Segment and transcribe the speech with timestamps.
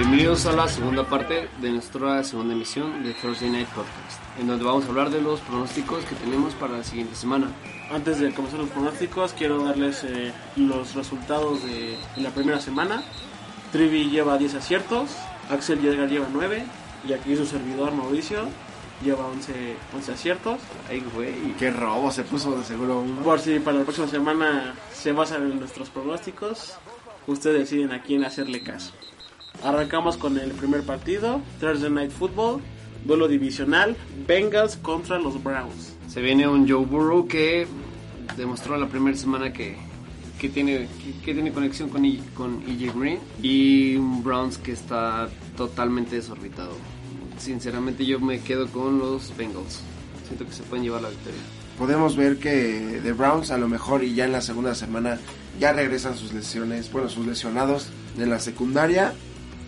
[0.00, 4.64] Bienvenidos a la segunda parte de nuestra segunda emisión de Thursday Night Podcast, en donde
[4.64, 7.50] vamos a hablar de los pronósticos que tenemos para la siguiente semana.
[7.90, 13.02] Antes de comenzar los pronósticos, quiero darles eh, los resultados de, de la primera semana.
[13.72, 15.10] Trivi lleva 10 aciertos,
[15.50, 16.64] Axel Yeager lleva 9
[17.06, 18.48] y aquí su servidor Mauricio
[19.04, 20.60] lleva 11, 11 aciertos.
[20.88, 21.52] Ay, güey.
[21.58, 23.20] Qué robo se puso de seguro uno.
[23.20, 26.78] Por si para la próxima semana se basan en nuestros pronósticos,
[27.26, 28.94] ustedes deciden a quién hacerle caso.
[29.64, 32.60] Arrancamos con el primer partido, Thursday Night Football,
[33.04, 33.96] duelo divisional,
[34.26, 35.94] Bengals contra los Browns.
[36.08, 37.66] Se viene un Joe Burrow que
[38.36, 39.76] demostró la primera semana que,
[40.38, 44.72] que tiene, que, que tiene conexión con, E- con EJ Green y un Browns que
[44.72, 46.72] está totalmente desorbitado.
[47.38, 49.82] Sinceramente yo me quedo con los Bengals.
[50.26, 51.40] Siento que se pueden llevar la victoria.
[51.78, 55.18] Podemos ver que The Browns a lo mejor y ya en la segunda semana
[55.58, 59.12] ya regresan sus lesiones, bueno, sus lesionados de la secundaria.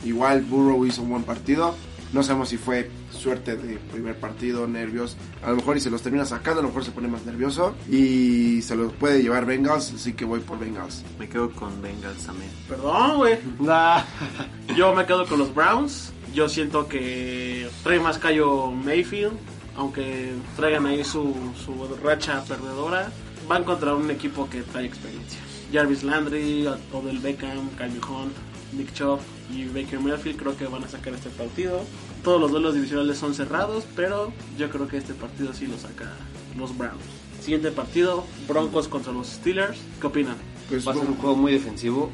[0.04, 1.74] Igual Burrow hizo un buen partido.
[2.12, 5.16] No sabemos si fue suerte de primer partido, nervios.
[5.42, 7.74] A lo mejor y se los termina sacando, a lo mejor se pone más nervioso.
[7.90, 11.02] Y se los puede llevar Bengals, así que voy por Bengals.
[11.18, 12.50] Me quedo con Bengals también.
[12.68, 13.38] Perdón, güey.
[14.76, 16.12] Yo me quedo con los Browns.
[16.34, 19.32] Yo siento que trae más callo Mayfield,
[19.76, 23.10] aunque traigan ahí su, su racha perdedora.
[23.48, 25.40] Van contra un equipo que trae experiencia.
[25.72, 28.32] Jarvis Landry, Odell Beckham, Kyle Hunt,
[28.72, 29.20] Nick Chubb
[29.52, 31.80] y Baker Mayfield creo que van a sacar este partido.
[32.24, 36.12] Todos los duelos divisionales son cerrados, pero yo creo que este partido sí lo saca
[36.56, 37.02] los Browns.
[37.40, 39.78] Siguiente partido, Broncos contra los Steelers.
[40.00, 40.36] ¿Qué opinan?
[40.68, 42.10] Pues Va a ser un juego muy defensivo.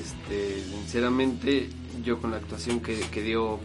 [0.00, 1.70] Este, sinceramente,
[2.04, 3.60] yo con la actuación que, que dio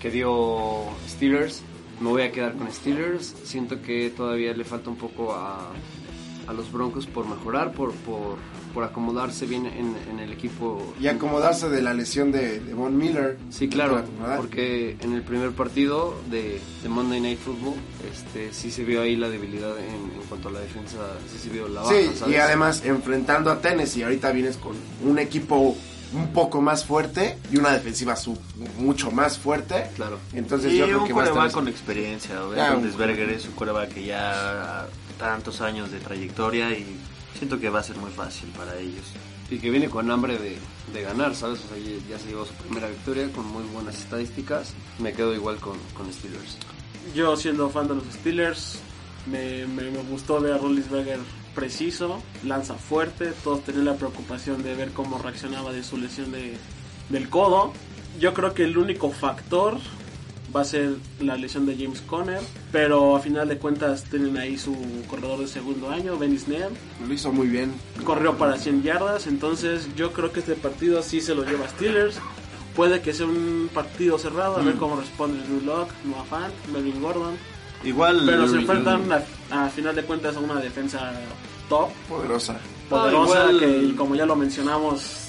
[0.00, 1.62] que dio Steelers,
[2.00, 3.34] me voy a quedar con Steelers.
[3.44, 5.72] Siento que todavía le falta un poco a,
[6.46, 8.36] a los Broncos por mejorar, por, por,
[8.74, 10.94] por acomodarse bien en, en el equipo.
[11.00, 13.36] y acomodarse de la lesión de, de Von Miller.
[13.50, 14.02] Sí, claro,
[14.36, 17.74] porque en el primer partido de, de Monday Night Football,
[18.12, 20.98] este, sí se vio ahí la debilidad en, en cuanto a la defensa,
[21.32, 21.94] sí se vio la baja.
[21.94, 22.34] Sí, ¿sabes?
[22.34, 25.76] y además enfrentando a Tennessee, ahorita vienes con un equipo
[26.14, 28.38] un poco más fuerte y una defensiva su-
[28.78, 29.86] mucho más fuerte.
[29.96, 30.18] Claro.
[30.34, 31.50] Entonces y yo creo un que va a estar...
[31.50, 32.36] con experiencia.
[32.56, 34.86] Ya, un- Desberger es un coreback que ya
[35.18, 36.98] tantos años de trayectoria y
[37.36, 39.04] siento que va a ser muy fácil para ellos.
[39.50, 40.58] Y que viene con hambre de,
[40.92, 41.60] de ganar, ¿sabes?
[41.64, 44.74] O sea, ya, ya se llevó su primera victoria con muy buenas estadísticas.
[44.98, 46.58] Me quedo igual con, con Steelers.
[47.14, 48.80] Yo siendo fan de los Steelers,
[49.26, 51.20] me, me, me gustó ver a Rollinsberger
[51.54, 56.56] preciso, lanza fuerte, todos tenían la preocupación de ver cómo reaccionaba de su lesión de,
[57.08, 57.72] del codo.
[58.18, 59.78] Yo creo que el único factor
[60.54, 62.40] va a ser la lesión de James Conner,
[62.72, 64.74] pero a final de cuentas tienen ahí su
[65.08, 66.70] corredor de segundo año, Benny Snell,
[67.06, 67.72] Lo hizo muy bien.
[68.04, 72.18] corrió para 100 yardas, entonces yo creo que este partido sí se lo lleva Steelers.
[72.74, 77.00] Puede que sea un partido cerrado, a ver cómo responde Drew Lock, Noah Fant, Melvin
[77.00, 77.34] Gordon.
[77.84, 78.22] Igual.
[78.26, 79.04] Pero se enfrentan
[79.50, 81.10] a, a final de cuentas a una defensa
[81.70, 82.58] top, Poderosa.
[82.90, 83.58] poderosa, Ah, igual-
[83.90, 85.25] que como ya lo mencionamos,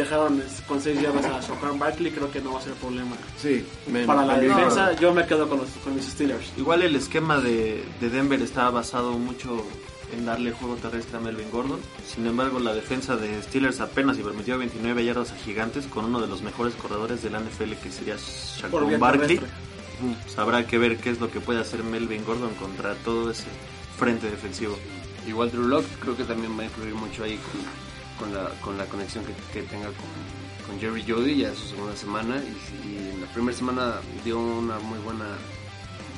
[0.00, 3.16] dejaron con 6 yardas a Shokan Barkley, creo que no va a ser problema.
[3.40, 3.64] Sí.
[3.90, 6.52] me- Para la defensa, yo me quedo con, los, con mis Steelers.
[6.56, 9.64] Igual el esquema de, de Denver está basado mucho
[10.12, 11.78] en darle juego terrestre a Melvin Gordon.
[12.06, 16.20] Sin embargo, la defensa de Steelers apenas y permitió 29 yardas a gigantes con uno
[16.20, 19.36] de los mejores corredores de la NFL que sería Shaquon Barkley.
[19.38, 19.48] terrestre.
[20.24, 23.44] Pues habrá que ver qué es lo que puede hacer Melvin Gordon contra todo ese
[23.98, 24.76] frente defensivo.
[25.28, 27.60] Igual Drew Lock creo que también va a influir mucho ahí con,
[28.20, 31.66] con, la, con la conexión que, que tenga con, con Jerry Jody ya en su
[31.66, 32.36] segunda semana.
[32.36, 33.94] Y, y en la primera semana
[34.24, 35.24] dio una muy buena...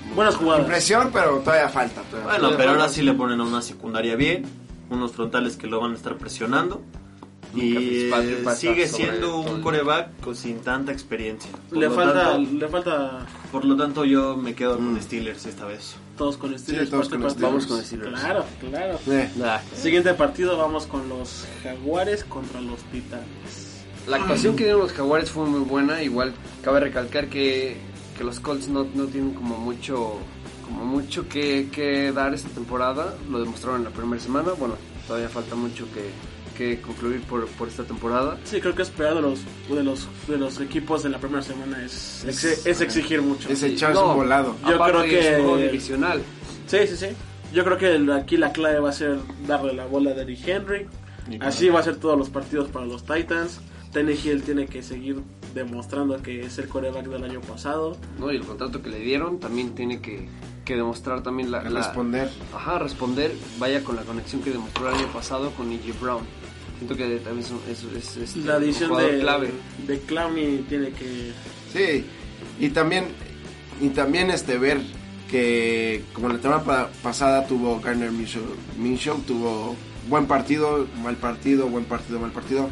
[0.06, 0.60] muy Buenas buena- jugadas.
[0.62, 2.02] Impresión, pero todavía falta.
[2.02, 4.44] todavía Bueno, Todavía pero ahora sí le ponen a una secundaria bien,
[4.90, 6.82] unos frontales que lo van a estar presionando.
[7.54, 8.10] Y
[8.56, 11.50] sigue siendo un coreback con- sin tanta experiencia.
[11.68, 15.00] Por Le lo falta, tanto- le falta por lo tanto, yo me quedo con Mm.
[15.02, 15.96] Steelers esta vez.
[16.16, 16.86] Todos con Steelers.
[16.86, 17.46] Sí, todos con partido.
[17.48, 18.20] Vamos con Steelers.
[18.20, 18.98] Claro, claro.
[19.08, 23.84] Eh, Nah, Siguiente partido, vamos con los Jaguares contra los Titanes.
[24.06, 26.02] La actuación que dieron los Jaguares fue muy buena.
[26.02, 27.76] Igual cabe recalcar que,
[28.18, 30.18] que los Colts no, no tienen como mucho
[30.64, 33.14] como mucho que, que dar esta temporada.
[33.30, 34.52] Lo demostraron en la primera semana.
[34.58, 34.74] Bueno,
[35.06, 36.10] todavía falta mucho que,
[36.76, 38.38] que concluir por, por esta temporada.
[38.44, 41.82] Sí, creo que esperar de los, de los, de los equipos de la primera semana
[41.84, 43.48] es, es, Es- es exigir mucho.
[43.48, 44.56] es echarse un volado.
[44.68, 46.22] Yo Aparte creo que- es un divisional.
[46.66, 47.06] Sí, sí, sí.
[47.52, 50.46] Yo creo que el- aquí la clave va a ser darle la bola a Derrick
[50.46, 50.86] Henry.
[51.40, 53.60] Así va a ser todos los partidos para los Titans.
[53.94, 55.20] Hill tiene que seguir
[55.54, 57.96] demostrando que es el coreback del año pasado.
[58.18, 58.32] ¿no?
[58.32, 60.26] Y el contrato que le dieron también tiene que,
[60.64, 62.30] que demostrar también la, la- responder.
[62.54, 63.32] Ajá, responder.
[63.58, 65.92] Vaya con la conexión que demostró el año pasado con E.J.
[66.00, 66.22] Brown.
[66.82, 69.50] Siento que también es, un- es- es- este, La adición de, clave.
[69.86, 71.30] de Clowney tiene que...
[71.72, 72.04] Sí,
[72.58, 73.04] y también,
[73.80, 74.80] y también este ver
[75.30, 78.42] que como la temporada pa- pasada tuvo Garner Minshew,
[78.78, 79.76] Minshew, tuvo
[80.08, 82.68] buen partido, mal partido, buen partido, mal partido.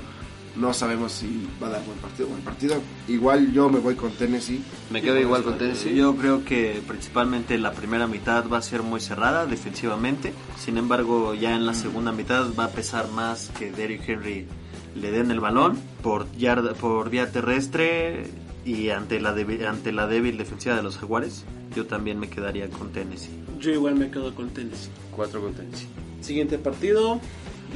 [0.57, 2.81] No sabemos si va a dar buen partido, buen partido.
[3.09, 4.63] Igual yo me voy con Tennessee.
[4.91, 5.95] Me quedo igual con Tennessee.
[5.95, 10.33] Yo creo que principalmente la primera mitad va a ser muy cerrada defensivamente.
[10.59, 14.47] Sin embargo, ya en la segunda mitad va a pesar más que Derrick Henry
[14.95, 18.25] le den el balón por yarda, por vía terrestre
[18.65, 21.45] y ante la débil, ante la débil defensiva de los Jaguares.
[21.75, 23.31] Yo también me quedaría con Tennessee.
[23.61, 24.91] Yo igual me quedo con Tennessee.
[25.15, 25.87] 4 con Tennessee.
[26.21, 27.21] Siguiente partido,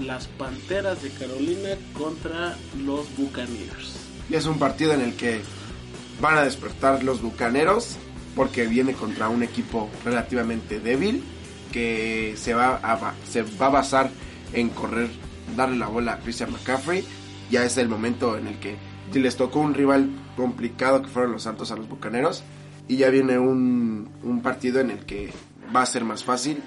[0.00, 3.96] las Panteras de Carolina contra los Buccaneers.
[4.29, 5.41] Y es un partido en el que
[6.20, 7.96] van a despertar los bucaneros
[8.35, 11.23] porque viene contra un equipo relativamente débil
[11.73, 14.11] que se va a, se va a basar
[14.52, 15.11] en correr,
[15.56, 17.05] darle la bola a Christian McCaffrey.
[17.50, 18.76] Ya es el momento en el que
[19.12, 22.43] si les tocó un rival complicado que fueron los Santos a los bucaneros
[22.88, 25.32] y ya viene un, un partido en el que
[25.75, 26.62] va a ser más fácil.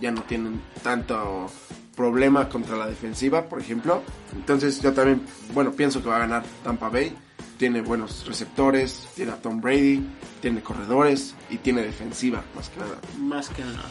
[0.00, 1.50] Ya no tienen tanto
[1.96, 4.02] problema contra la defensiva, por ejemplo.
[4.34, 7.14] Entonces yo también, bueno, pienso que va a ganar Tampa Bay.
[7.58, 10.04] Tiene buenos receptores, tiene a Tom Brady,
[10.42, 12.96] tiene corredores y tiene defensiva, más que nada.
[13.18, 13.84] Más que nada.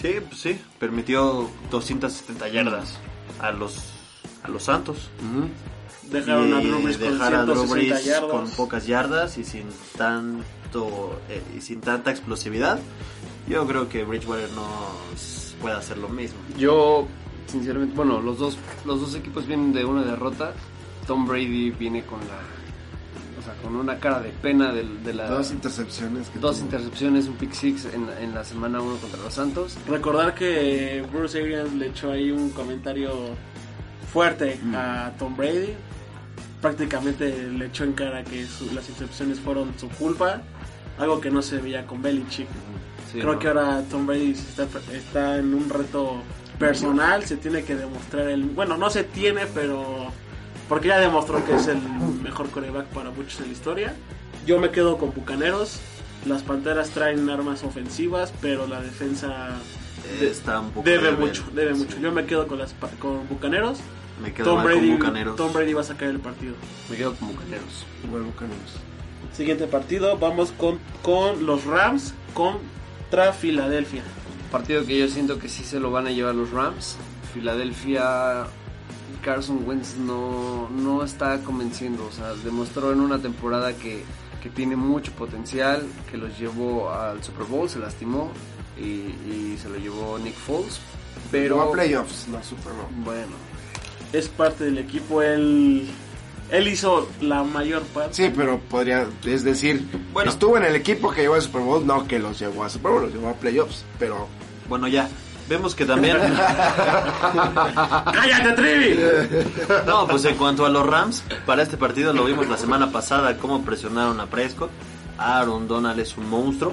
[0.00, 2.98] Sí, pues sí, permitió 270 yardas
[3.40, 3.92] a los
[4.42, 5.10] a los Santos.
[5.20, 5.48] Ujú.
[6.12, 8.30] Dejaron a Y Drew Brees con dejar a Drew 160 Brees yardas.
[8.30, 9.64] con pocas yardas y sin
[9.96, 12.78] tanto eh, y sin tanta explosividad.
[13.48, 14.66] Yo creo que Bridgewater no
[15.14, 16.38] s- puede hacer lo mismo.
[16.58, 17.06] Yo,
[17.48, 20.52] sinceramente, bueno, los dos, los dos equipos vienen de una derrota.
[21.06, 22.38] Tom Brady viene con la,
[23.40, 26.28] o sea, con una cara de pena del- de, la Dos intercepciones.
[26.28, 26.66] Que dos tuvo.
[26.66, 29.76] intercepciones, un pick six en, en la semana 1 contra los Santos.
[29.88, 33.10] Recordar que Bruce Arians le echó ahí un comentario
[34.12, 35.74] fuerte a Tom Brady.
[36.60, 40.42] Prácticamente le echó en cara que su- las intercepciones fueron su culpa.
[40.98, 42.48] Algo que no se veía con Belichick.
[43.12, 43.38] Sí, Creo ¿no?
[43.38, 46.16] que ahora Tom Brady está, está en un reto
[46.58, 48.42] personal, se tiene que demostrar el...
[48.44, 50.12] Bueno, no se tiene, pero...
[50.68, 51.78] Porque ya demostró que es el
[52.22, 53.94] mejor coreback para muchos en la historia.
[54.46, 55.80] Yo me quedo con Bucaneros.
[56.26, 59.56] Las Panteras traen armas ofensivas, pero la defensa
[60.20, 61.98] Eh, Está un poco debe mucho, debe mucho.
[61.98, 63.78] Yo me quedo con las con Bucaneros.
[64.22, 65.36] Me quedo Tom Brady, con Bucaneros.
[65.36, 66.54] Tom Brady va a sacar el partido.
[66.90, 67.86] Me quedo con Bucaneros.
[68.04, 68.76] Igual Bucaneros.
[69.32, 74.02] Siguiente partido, vamos con, con los Rams contra Filadelfia.
[74.50, 76.96] Partido que yo siento que sí se lo van a llevar los Rams.
[77.34, 78.46] Filadelfia,
[79.22, 82.06] Carson Wentz no, no está convenciendo.
[82.06, 84.02] O sea, demostró en una temporada que,
[84.42, 88.30] que tiene mucho potencial, que los llevó al Super Bowl, se lastimó
[88.78, 90.80] y, y se lo llevó Nick Foles.
[91.30, 92.86] Pero Pero a playoffs, no Super Bowl.
[93.04, 93.32] bueno,
[94.12, 95.88] Es parte del equipo, él,
[96.50, 98.14] él hizo la mayor parte.
[98.14, 100.30] Sí, pero podría, es decir, Bueno.
[100.30, 102.92] estuvo en el equipo que llevó al Super Bowl, no que los llevó a Super
[102.92, 104.26] Bowl, los llevó a playoffs, pero
[104.68, 105.08] Bueno, ya.
[105.48, 106.18] Vemos que también.
[108.12, 108.98] ¡Cállate, Trivi!
[109.86, 113.36] no, pues en cuanto a los Rams, para este partido lo vimos la semana pasada,
[113.38, 114.70] cómo presionaron a Prescott.
[115.16, 116.72] Aaron Donald es un monstruo.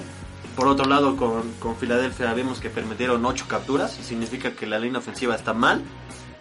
[0.56, 3.92] Por otro lado, con, con Filadelfia vimos que permitieron 8 capturas.
[3.94, 5.82] Significa que la línea ofensiva está mal.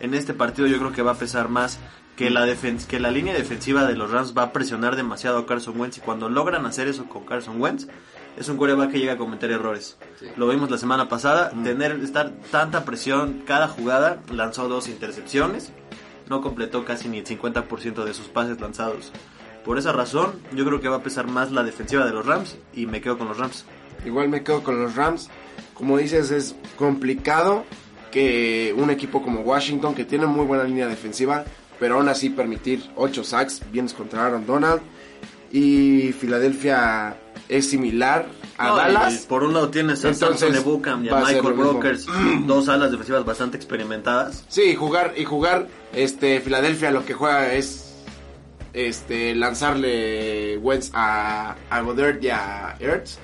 [0.01, 1.79] En este partido yo creo que va a pesar más
[2.17, 5.47] que la, defen- que la línea defensiva de los Rams va a presionar demasiado a
[5.47, 5.99] Carson Wentz.
[5.99, 7.87] Y cuando logran hacer eso con Carson Wentz,
[8.37, 9.97] es un quarterback que llega a cometer errores.
[10.37, 15.73] Lo vimos la semana pasada, tener estar tanta presión cada jugada, lanzó dos intercepciones,
[16.29, 19.13] no completó casi ni el 50% de sus pases lanzados.
[19.65, 22.57] Por esa razón, yo creo que va a pesar más la defensiva de los Rams
[22.75, 23.65] y me quedo con los Rams.
[24.05, 25.31] igual me quedo con los Rams.
[25.75, 27.65] Como dices, es complicado
[28.11, 31.45] que un equipo como Washington, que tiene muy buena línea defensiva,
[31.79, 34.81] pero aún así permitir 8 sacks, vienes contra Aaron Donald.
[35.53, 37.17] Y Filadelfia
[37.49, 38.27] es similar
[38.59, 39.27] a No, Dallas.
[39.29, 41.53] por un lado tienes a Entonces, Ebukam y a Michael.
[41.55, 42.07] Brokers,
[42.47, 44.45] dos alas defensivas bastante experimentadas.
[44.49, 47.95] Sí, y jugar, y jugar, este, Filadelfia lo que juega es
[48.73, 53.19] este lanzarle Wentz a, a Goddard y a Ertz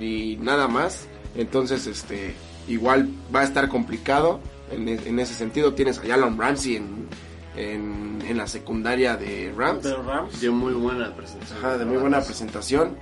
[0.00, 1.06] y nada más.
[1.34, 2.34] Entonces, este,
[2.68, 4.38] igual va a estar complicado
[4.70, 5.74] en, en ese sentido.
[5.74, 7.08] Tienes a Jalen Ramsey en,
[7.56, 9.82] en, en la secundaria de Rams.
[9.84, 10.40] De Rams.
[10.40, 11.58] dio muy buena presentación.
[11.58, 12.96] Ajá, de muy buena presentación.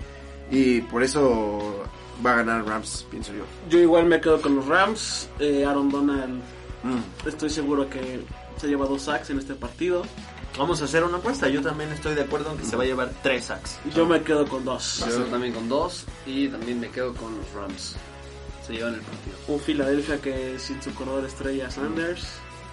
[0.50, 1.84] Y por eso
[2.24, 3.44] va a ganar Rams, pienso yo.
[3.70, 5.28] Yo igual me quedo con los Rams.
[5.38, 6.40] Eh, Aaron Donald,
[6.84, 7.28] Mm.
[7.28, 8.24] estoy seguro que
[8.56, 10.02] se lleva dos sacks en este partido.
[10.58, 11.48] Vamos a hacer una apuesta.
[11.48, 13.78] Yo también estoy de acuerdo en que se va a llevar tres sacks.
[13.94, 15.04] Yo me quedo con dos.
[15.08, 17.94] Yo también con dos y también me quedo con los Rams.
[18.66, 19.36] Se llevan el partido.
[19.48, 22.26] Un Filadelfia que sin su corredor estrella Sanders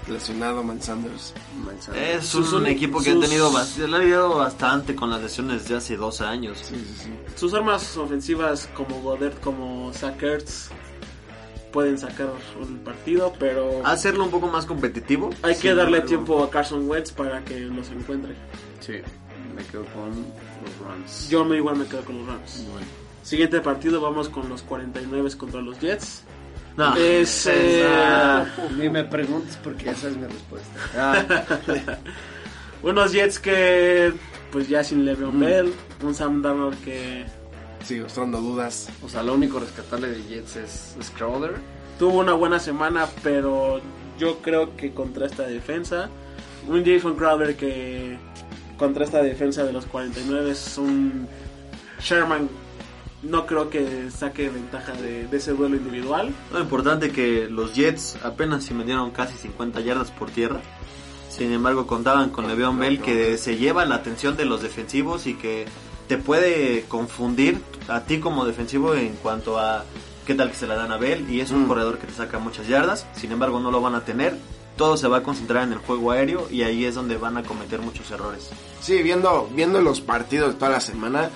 [0.07, 1.33] lesionado Man Sanders.
[1.65, 2.25] Miles Sanders.
[2.25, 5.75] Es un Sus- equipo que ha tenido le ha lidiado bastante con las lesiones de
[5.77, 6.57] hace dos años.
[6.63, 7.09] Sí, sí, sí.
[7.35, 10.69] Sus armas ofensivas como Goddard, como Zach Ertz,
[11.71, 12.29] pueden sacar
[12.59, 15.29] el partido, pero Hacerlo un poco más competitivo.
[15.43, 18.33] hay que darle embargo, tiempo a Carson Wentz para que los encuentre.
[18.79, 18.93] Sí,
[19.55, 21.29] me quedo con los Rams.
[21.29, 22.65] Yo me igual me quedo con los Rams.
[23.21, 26.23] Siguiente partido vamos con los 49 contra los Jets.
[26.79, 28.45] No, Es, eh, Ah,
[28.77, 30.69] Ni me preguntes porque ya sabes mi respuesta.
[30.97, 31.97] Ah,
[32.81, 34.13] unos Jets que
[34.51, 37.25] pues ya sin Le'Veon Bell, un Sam Darnold que
[37.83, 38.89] Sigo mostrando dudas.
[39.03, 41.55] o sea, lo único rescatable de Jets es, es Crowder.
[41.99, 43.79] tuvo una buena semana, pero
[44.17, 46.09] yo creo que contra esta defensa,
[46.67, 48.17] un Jason Crowder que
[48.77, 51.27] contra esta defensa de los 49 es un
[52.01, 52.49] Sherman,
[53.23, 56.33] no creo que saque ventaja de, de ese duelo individual.
[56.53, 60.61] Lo importante que los Jets apenas se metieron casi 50 yardas por tierra.
[61.29, 65.35] Sin embargo, contaban con Le'Veon Bell que se lleva la atención de los defensivos y
[65.35, 65.65] que
[66.07, 69.85] te puede confundir a ti como defensivo en cuanto a
[70.25, 71.67] qué tal que se la dan a Bell y es un Mm.
[71.67, 73.05] corredor que te saca muchas yardas.
[73.15, 74.35] Sin embargo, no lo van a tener.
[74.75, 77.43] Todo se va a concentrar en el juego aéreo y ahí es donde van a
[77.43, 78.49] cometer muchos errores.
[78.81, 81.29] Sí, viendo, viendo los partidos toda la semana,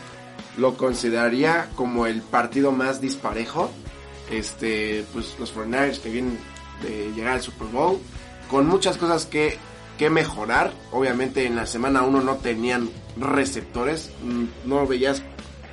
[0.57, 3.71] lo consideraría como el partido más disparejo.
[4.31, 6.37] Este, pues los 49ers que vienen
[6.81, 7.99] de llegar al Super Bowl,
[8.49, 9.57] con muchas cosas que,
[9.97, 10.71] que mejorar.
[10.91, 15.21] Obviamente en la semana 1 no tenían receptores, mm, no veías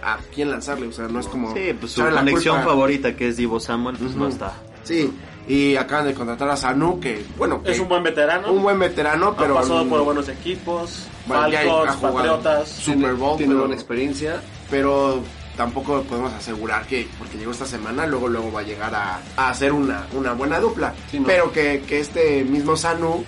[0.02, 1.54] a quién lanzarle, o sea, no es como...
[1.54, 4.32] Sí, pues su conexión culpa- favorita que es Divo Samuel, pues no Ujú.
[4.32, 4.54] está.
[4.82, 5.12] Sí,
[5.46, 8.78] y acaban de contratar a Sanu, que bueno, que Es un buen veterano, un buen
[8.78, 9.56] veterano, pero...
[9.58, 11.96] ha pasado por buenos equipos, Falcons.
[12.00, 12.68] Patriotas.
[12.68, 14.40] Super Bowl, tiene pero- buena experiencia.
[14.70, 15.22] Pero
[15.56, 19.50] tampoco podemos asegurar que porque llegó esta semana luego luego va a llegar a, a
[19.50, 21.26] hacer una, una buena dupla Sí, no.
[21.26, 23.24] pero que, que este mismo Sanu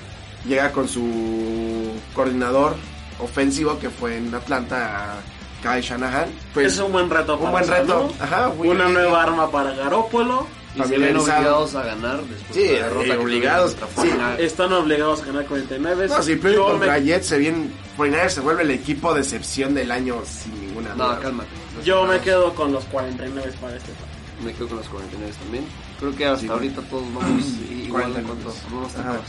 [0.46, 2.74] llega con su coordinador
[3.20, 5.16] ofensivo que fue en Atlanta
[5.62, 8.94] Kai Shanahan pues es un buen reto un para buen reto Ajá, una bien.
[8.94, 10.46] nueva arma para Garópolo.
[10.74, 13.72] Y se obligados a ganar después Sí, de la derrota eh, obligados.
[13.72, 14.08] Sí.
[14.08, 14.38] 49ers.
[14.38, 16.08] Están obligados a ganar 49.
[16.08, 17.66] no, si pierden contra me- Jets se viene
[17.98, 21.48] 49ers se vuelve el equipo de excepción del año sin ninguna duda No, cálmate.
[21.84, 24.12] Yo me quedo con los 49 para este partido.
[24.44, 25.64] Me quedo con los 49 también.
[26.00, 28.34] Creo que hasta Sí, ahorita todos vamos igual en 49.
[28.70, 29.22] cuanto.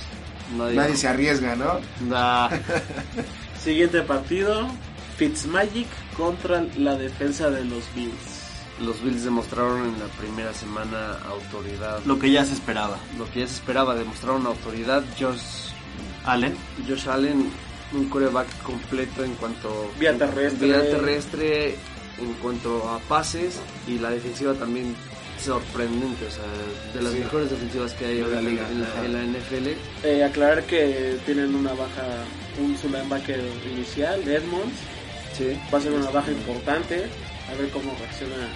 [0.57, 1.79] Nadie, nadie se arriesga ¿no?
[2.07, 2.49] Nah.
[3.63, 4.67] Siguiente partido,
[5.17, 8.42] Fitzmagic contra la defensa de los Bills.
[8.81, 11.99] Los Bills demostraron en la primera semana autoridad.
[12.05, 12.97] Lo que ya se esperaba.
[13.17, 15.03] Lo que ya se esperaba, demostraron autoridad.
[15.19, 15.71] Josh,
[16.25, 16.55] Allen,
[16.87, 17.49] Josh Allen,
[17.93, 20.67] un coreback completo en cuanto Vía terrestre.
[20.67, 21.75] vía terrestre,
[22.19, 24.95] en cuanto a pases y la defensiva también
[25.39, 26.43] sorprendente, o sea,
[26.93, 27.19] de las Sí.
[27.19, 29.05] mejores defensivas que hay la en, liga, en la, ajá.
[29.05, 29.67] en la NFL.
[30.03, 32.05] Eh, aclarar que tienen una baja,
[32.59, 34.73] un su linebacker inicial, Edmonds.
[35.37, 35.59] Sí.
[35.73, 37.07] Va a ser una baja importante.
[37.51, 38.47] A ver cómo reacciona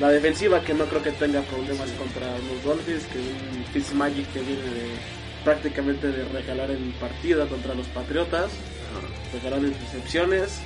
[0.00, 3.04] la defensiva, que no creo que tenga problemas contra los Dolphins.
[3.06, 8.50] Que un Fitzmagic que viene de prácticamente de regalar el partido contra los Patriotas.
[9.32, 10.60] regalar intercepciones.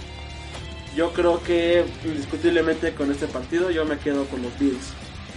[0.97, 4.93] Yo creo que indiscutiblemente con este partido yo me quedo con los Bills.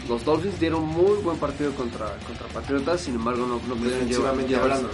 [0.08, 4.36] Los Dolphins dieron muy buen partido contra, contra Patriotas, sin embargo no, no pudieron llevar,
[4.38, 4.90] llevarse, hablando,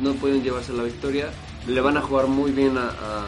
[0.00, 0.14] ¿no?
[0.14, 1.30] pudieron llevarse la victoria.
[1.68, 3.24] Le van a jugar muy bien a, a,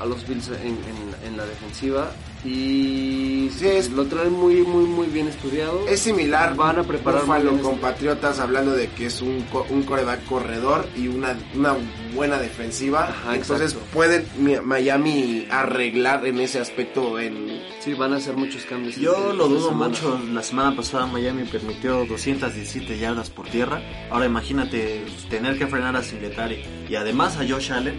[0.00, 2.12] a los Bills en, en- en la defensiva
[2.44, 5.86] y Sí, es- lo traen muy muy muy bien estudiado.
[5.88, 6.54] Es similar.
[6.54, 10.24] Van a preparar Buffalo bien con este- Patriotas hablando de que es un, un coreback
[10.26, 11.74] corredor y una, una
[12.14, 13.08] buena defensiva.
[13.08, 13.88] Ajá, Entonces exacto.
[13.92, 17.60] pueden Mi- Miami arreglar en ese aspecto en...
[17.80, 18.96] Sí, van a hacer muchos cambios.
[18.96, 20.20] Yo en- lo dudo mucho.
[20.32, 23.82] La semana pasada Miami permitió 217 yardas por tierra.
[24.10, 27.98] Ahora imagínate tener que frenar a Singletary y además a Josh Allen.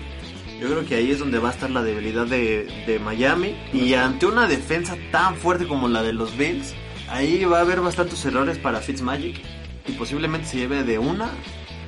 [0.59, 3.55] Yo creo que ahí es donde va a estar la debilidad de, de Miami.
[3.73, 6.73] Y ante una defensa tan fuerte como la de los Bills,
[7.09, 9.41] ahí va a haber bastantes errores para Fitzmagic.
[9.87, 11.31] Y posiblemente se lleve de una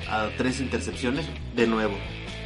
[0.08, 1.94] a tres intercepciones de nuevo.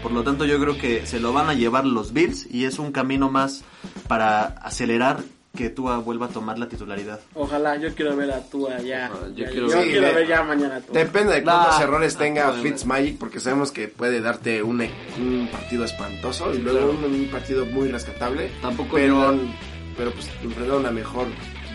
[0.02, 2.78] Por lo tanto, yo creo que se lo van a llevar los Bills y es
[2.78, 3.64] un camino más
[4.08, 5.18] para acelerar
[5.56, 7.18] que Tua vuelva a tomar la titularidad.
[7.34, 9.06] Ojalá, yo quiero ver a Tua ya.
[9.06, 10.98] Ajá, yo Ya- quiero yo ver- quiero Sí, ver ya mañana a Tua.
[11.00, 12.52] Depende de cuántos Nah, errores tenga.
[12.52, 17.06] Fitzmagic, porque sabemos que puede darte un, e- un partido espantoso y Sí, luego claro.
[17.08, 18.50] un, un partido muy rescatable.
[18.62, 19.56] Tampoco pero, olvidar-
[19.96, 21.26] pero pues enfrentar una mejor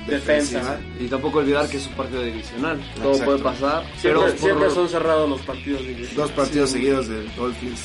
[0.07, 0.59] Defensa.
[0.59, 0.79] defensiva.
[1.00, 2.79] Y tampoco olvidar que es un partido divisional.
[2.95, 3.25] Todo Exacto.
[3.25, 3.83] puede pasar.
[3.83, 6.15] Siempre, pero por- siempre son cerrados los partidos divisionales.
[6.15, 7.81] Dos partidos seguidos de Dolphins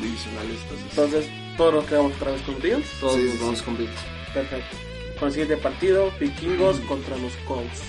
[0.00, 0.58] divisionales.
[0.62, 2.86] Entonces, Entonces, todos nos quedamos otra vez con Bills.
[3.00, 3.64] todos Sí, nos sí, vamos sí.
[3.64, 3.90] con Bills.
[4.32, 4.76] Perfecto.
[5.22, 7.82] Con el siguiente partido, Vikingos contra los Colts.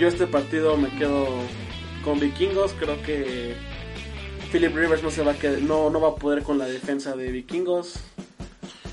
[0.00, 1.28] Yo este partido me quedo
[2.02, 3.54] con Vikingos, creo que
[4.50, 7.30] Philip Rivers no se va a no, no va a poder con la defensa de
[7.30, 8.00] Vikingos.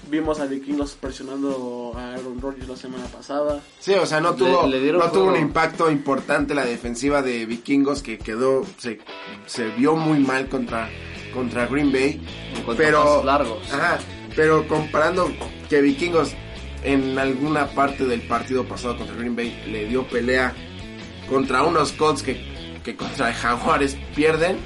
[0.08, 3.60] Vimos a Vikingos presionando a Aaron Rodgers la semana pasada.
[3.80, 8.04] Sí, o sea, no tuvo, le no tuvo un impacto importante la defensiva de Vikingos
[8.04, 9.00] que quedó, se,
[9.48, 10.92] se vio muy mal contra,
[11.34, 12.22] contra Green Bay.
[12.56, 13.74] En cuanto a pero, pasos largos.
[13.74, 13.98] Ajá,
[14.36, 15.32] pero comparando
[15.68, 16.36] que Vikingos
[16.84, 20.54] en alguna parte del partido pasado contra Green Bay le dio pelea
[21.30, 22.44] contra unos Colts que,
[22.84, 24.58] que contra Jaguares pierden,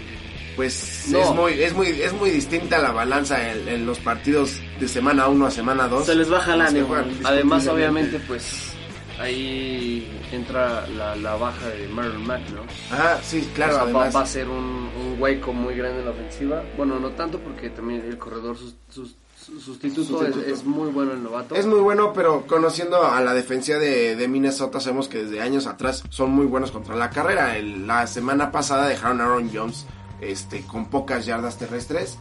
[0.56, 1.20] pues No.
[1.22, 5.28] es muy es muy es muy distinta la balanza en, en los partidos de semana
[5.28, 6.06] 1 a semana 2.
[6.06, 6.96] Se les baja el ánimo.
[7.24, 8.74] Además, obviamente, pues
[9.20, 12.62] ahí entra la, la baja de Marlon Mack, ¿no?
[12.96, 14.16] Ajá, sí, claro, O sea, va- además.
[14.16, 16.64] va, a ser un, un hueco muy grande en la ofensiva.
[16.76, 19.18] Bueno, no tanto porque también el corredor sus- sus- su
[19.62, 20.42] sustituto, Sustituto.
[20.42, 21.56] Es, es muy bueno el novato.
[21.56, 25.68] Es muy bueno, pero conociendo a la defensa de, de Minnesota, sabemos que desde años
[25.68, 27.58] atrás son muy buenos contra la carrera.
[27.58, 29.86] El- la semana pasada dejaron a Aaron Jones
[30.22, 32.18] este, con pocas yardas terrestres.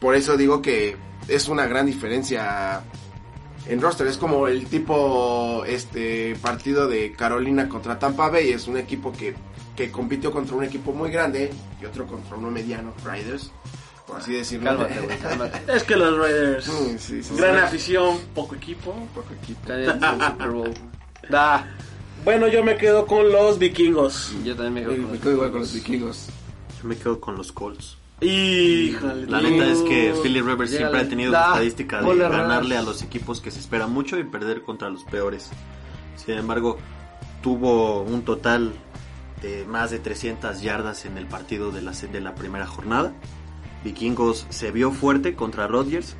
[0.00, 0.96] Por eso digo que
[1.28, 2.82] es una gran diferencia
[3.68, 4.06] en roster.
[4.06, 8.50] Es como el tipo este partido de Carolina contra Tampa Bay.
[8.50, 9.34] Es un equipo que,
[9.76, 11.50] que compitió contra un equipo muy grande
[11.80, 13.52] y otro contra uno mediano, Riders,
[14.12, 14.70] por así decirlo.
[14.70, 15.62] Cálmate, güey, cálmate.
[15.72, 17.60] Es que los Raiders, sí, sí, gran sí.
[17.64, 18.94] afición, poco equipo.
[19.14, 19.60] Poco equipo.
[19.66, 20.74] Super Bowl.
[21.30, 21.64] Da.
[22.24, 24.34] Bueno, yo me quedo con los vikingos.
[24.44, 26.28] Yo también me quedo con Me los quedo igual con los vikingos.
[26.80, 27.96] Yo me quedo con los Colts.
[28.20, 29.26] Híjole.
[29.26, 33.02] La neta es que Philip Rivers siempre ha tenido la estadística de ganarle a los
[33.02, 35.50] equipos que se espera mucho y perder contra los peores.
[36.16, 36.78] Sin embargo,
[37.40, 38.72] tuvo un total
[39.40, 43.12] de más de 300 yardas en el partido de la, de la primera jornada.
[43.84, 46.16] Vikingos se vio fuerte contra Rodgers.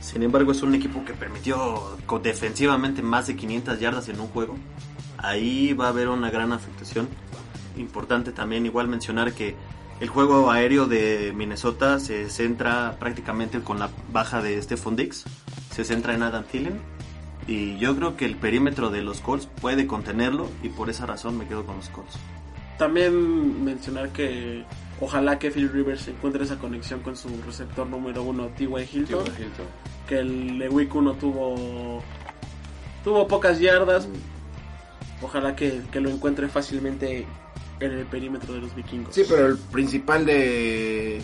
[0.00, 4.56] Sin embargo, es un equipo que permitió defensivamente más de 500 yardas en un juego.
[5.18, 7.08] Ahí va a haber una gran afectación.
[7.76, 9.54] Importante también igual mencionar que
[10.00, 15.24] el juego aéreo de Minnesota se centra prácticamente con la baja de Stephon Diggs.
[15.70, 16.80] Se centra en Adam Thielen.
[17.46, 21.38] Y yo creo que el perímetro de los Colts puede contenerlo y por esa razón
[21.38, 22.18] me quedo con los Colts.
[22.78, 24.64] También mencionar que
[25.02, 28.88] ojalá que Phil Rivers encuentre esa conexión con su receptor número uno, T.Y.
[28.92, 29.24] Hilton.
[30.08, 32.00] Que el de Week 1 tuvo,
[33.04, 34.08] tuvo pocas yardas.
[35.20, 37.26] Ojalá que, que lo encuentre fácilmente
[37.80, 39.14] en el perímetro de los vikingos.
[39.14, 41.20] Sí, pero el principal de,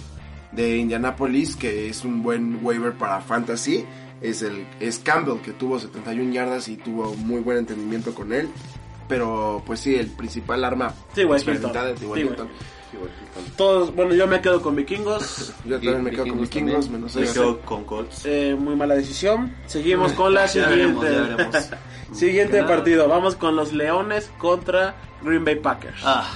[0.52, 3.84] de Indianapolis, que es un buen waiver para fantasy,
[4.20, 8.48] es el es Campbell, que tuvo 71 yardas y tuvo muy buen entendimiento con él.
[9.08, 12.08] Pero pues sí, el principal arma Sí, experimentada Hilton.
[12.12, 12.28] de T.Y.
[12.28, 12.52] Sí,
[13.56, 15.52] Todos, bueno, yo me quedo con vikingos.
[15.64, 16.92] Yo también me quedo con Vikingos también.
[16.92, 17.32] menos Me ese.
[17.34, 18.22] quedo con Colts.
[18.24, 19.54] Eh, muy mala decisión.
[19.66, 21.28] Seguimos con la Ya veremos, siguiente.
[21.28, 21.70] ya veremos.
[22.12, 23.08] siguiente partido.
[23.08, 26.00] Vamos con los Leones contra Green Bay Packers.
[26.04, 26.28] Ah,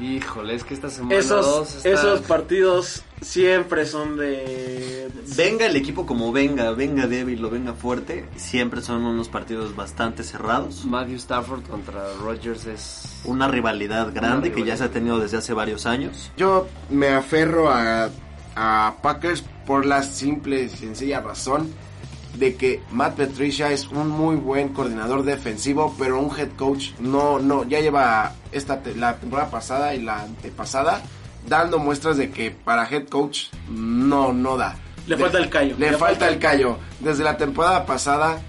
[0.00, 5.08] Híjole, es que esta semana esos, dos está- esos partidos siempre son de...
[5.36, 10.22] venga el equipo como venga, venga débil o venga fuerte, siempre son unos partidos bastante
[10.22, 10.84] cerrados.
[10.84, 13.20] Matthew Stafford contra Rodgers es...
[13.24, 16.30] Una rivalidad grande que ya se ha tenido desde hace varios años.
[16.36, 18.08] Yo me aferro a,
[18.56, 21.68] a Packers por la simple y sencilla razón
[22.38, 27.40] de que Matt Patricia es un muy buen coordinador defensivo, pero un head coach no,
[27.40, 31.02] no, ya lleva esta te- la temporada pasada y la antepasada
[31.48, 34.76] dando muestras de que para head coach no, no da.
[35.06, 35.74] Le De- falta el callo.
[35.78, 36.78] Le, falta el callo.
[37.00, 38.40] Desde la temporada pasada,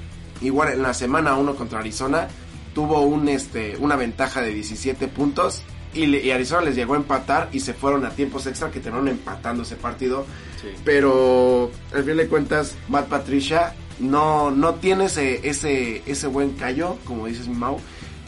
[0.42, 2.28] igual en la semana 1 contra Arizona,
[2.74, 6.98] tuvo un este una ventaja de 17 puntos y, le- y Arizona les llegó a
[6.98, 10.26] empatar y se fueron a tiempos extra que terminaron empatando ese partido.
[10.62, 10.68] Sí.
[10.86, 16.98] Pero al fin de cuentas, Matt Patricia no, no tiene ese, ese, ese buen callo,
[17.06, 17.80] como dices Mau,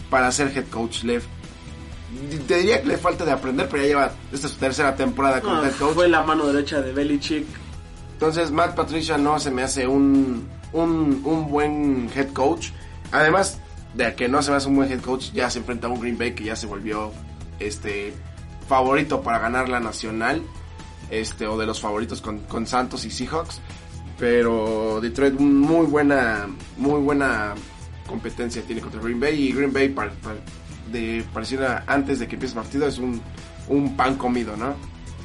[0.10, 1.04] para ser head coach.
[1.04, 1.22] Le,
[2.48, 5.42] te diría que le falta de aprender, pero ya lleva esta es su tercera temporada
[5.42, 5.94] como No, head coach.
[5.94, 7.46] fue la mano derecha de Belichick.
[8.14, 12.70] Entonces, Matt Patricia no se me hace un, un, un buen head coach.
[13.12, 13.60] Además
[13.94, 16.00] de que no se me hace un buen head coach, ya se enfrenta a un
[16.00, 17.12] Green Bay que ya se volvió
[17.60, 18.14] este
[18.68, 20.42] favorito para ganar la nacional.
[21.10, 23.60] Este, o de los favoritos con, con Santos y Seahawks.
[24.18, 26.48] Pero Detroit muy buena,
[26.78, 27.54] muy buena
[28.08, 29.48] competencia tiene contra Green Bay.
[29.50, 30.38] Y Green Bay par- par-
[30.92, 33.22] de, pareciera antes de que empiece el partido es un,
[33.68, 34.76] un pan comido, ¿no?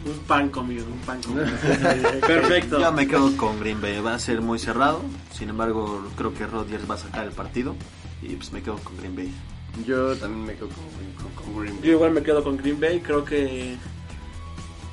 [0.04, 1.46] Un pan comido, un pan comido.
[2.26, 2.78] Perfecto.
[2.80, 5.02] Yo me quedo con Green Bay, va a ser muy cerrado.
[5.32, 7.74] Sin embargo, creo que Rodgers va a sacar el partido.
[8.22, 9.32] Y pues me quedo con Green Bay.
[9.84, 10.84] Yo también me quedo con,
[11.34, 11.84] con- con Green Bay.
[11.88, 13.00] Yo igual me quedo con Green Bay.
[13.00, 13.76] Creo que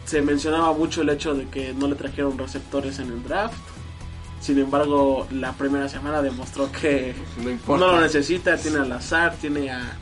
[0.06, 3.56] se mencionaba mucho el hecho de que no le trajeron receptores en el draft.
[4.42, 7.14] Sin embargo, la primera semana demostró que
[7.68, 8.58] No lo necesita.
[8.58, 9.94] Tiene a Lazar, tiene a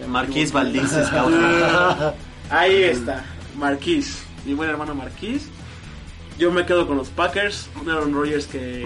[0.00, 0.52] Me Marquís.
[0.52, 1.32] Valdés, Scout.
[2.50, 3.24] Ahí está.
[3.56, 5.48] Marquise, mi buen hermano Marquise.
[6.38, 8.82] Yo me quedo con los Packers, un Aaron Rodgers que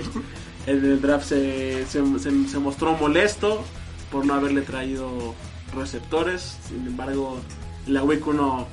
[0.67, 3.65] en el draft se, se- se- se mostró molesto
[4.13, 5.35] por no haberle traído
[5.75, 6.59] receptores.
[6.69, 7.39] Sin embargo,
[7.87, 8.67] en la Week 1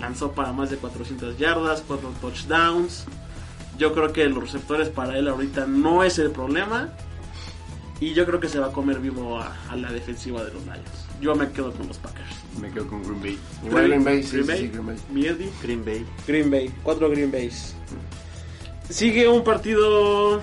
[0.00, 3.04] lanzó para más de 400 yardas, 4 touchdowns.
[3.78, 6.90] Yo creo que los receptores para él ahorita no es el problema.
[8.00, 10.62] Y yo creo que se va a comer vivo a, a la defensiva de los
[10.64, 11.06] Lions.
[11.20, 12.28] Yo me quedo con los Packers.
[12.60, 13.38] Me quedo con Green Bay.
[13.62, 14.58] Green Bay, sí, Green sí, Bay.
[14.58, 15.52] sí, Green Bay.
[15.62, 16.06] Green Bay.
[16.26, 17.74] Green Bay, cuatro Green Bays.
[18.90, 20.42] Sigue un partido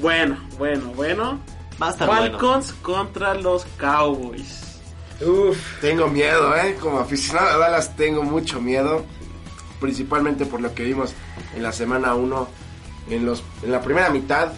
[0.00, 1.40] bueno, bueno, bueno.
[1.80, 2.38] Va a estar bueno.
[2.38, 4.80] Falcons contra los Cowboys.
[5.20, 6.76] Uf, tengo miedo, ¿eh?
[6.80, 9.04] Como aficionado a Dallas tengo mucho miedo.
[9.80, 11.14] Principalmente por lo que vimos
[11.54, 12.48] en la semana 1.
[13.10, 14.52] En, los, en la primera mitad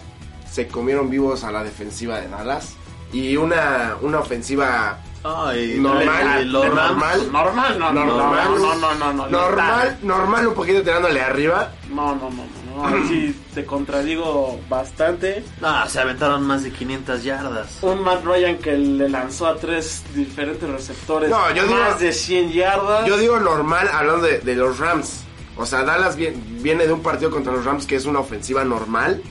[0.53, 2.75] se comieron vivos a la defensiva de Dallas.
[3.11, 9.27] Y una, una ofensiva Ay, normal, normal, Normal, no, no, normal, no, no, no, no,
[9.29, 11.71] normal, normal, un poquito tirándole arriba.
[11.89, 12.43] No, no, no,
[12.75, 13.07] no, no.
[13.07, 15.43] Sí, te contradigo bastante.
[15.61, 17.77] No, se aventaron más de 500 yardas.
[17.81, 22.11] Un Matt Ryan que le lanzó a tres diferentes receptores No, yo digo- más de
[22.11, 23.05] 100 yardas.
[23.07, 25.23] Yo digo normal hablando de, de los Rams.
[25.55, 28.63] O sea, Dallas vie- viene de un partido contra los Rams que es una ofensiva
[28.65, 29.21] normal.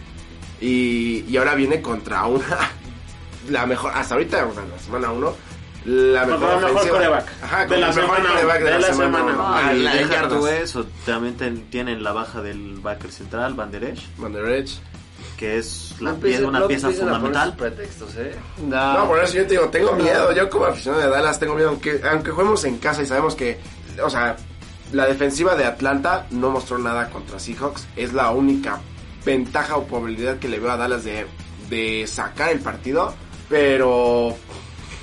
[0.62, 2.46] Y, y ahora viene contra una.
[3.50, 3.90] La mejor.
[3.94, 5.34] Hasta ahorita, o sea, la semana 1.
[5.84, 7.26] La mejor Contra el mejor quarterback.
[7.42, 9.18] Ajá, De con la mejor semana, quarterback de, de la, la semana.
[9.18, 9.32] semana.
[9.34, 9.44] uno.
[9.48, 13.72] Ah, y de deja tú eso, también ten- tienen la baja del backer central, Van
[13.72, 14.78] Der Esch, Van Der Esch.
[15.36, 17.56] que es la No pie- empiecen- una no pieza fundamental.
[17.56, 18.36] pretextos, ¿eh?
[18.64, 20.30] No, por eso yo te digo, tengo miedo.
[20.32, 21.70] Yo como aficionado de Dallas tengo miedo.
[21.70, 23.58] Aunque, aunque juguemos en casa y sabemos que,
[24.00, 24.36] o sea,
[24.92, 27.88] la defensiva de Atlanta no mostró nada contra Seahawks.
[27.96, 28.78] Es la única
[29.24, 31.26] ventaja o probabilidad que le veo a Dallas de,
[31.68, 33.14] de sacar el partido.
[33.48, 34.36] Pero...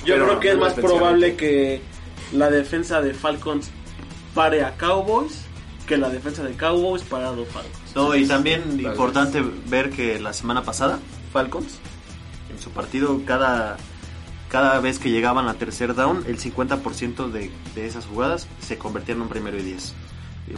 [0.05, 1.81] Yo pero creo que es más probable que
[2.31, 3.69] la defensa de Falcons
[4.33, 5.45] pare a Cowboys
[5.89, 7.95] que la defensa de Cowboys para a los Falcons.
[7.95, 10.99] No, y también importante ver que la semana pasada,
[11.33, 11.79] Falcons,
[12.51, 13.77] en su partido, cada,
[14.49, 19.17] cada vez que llegaban a tercer down, el 50% de, de esas jugadas se convertían
[19.17, 19.95] en un primero y 10.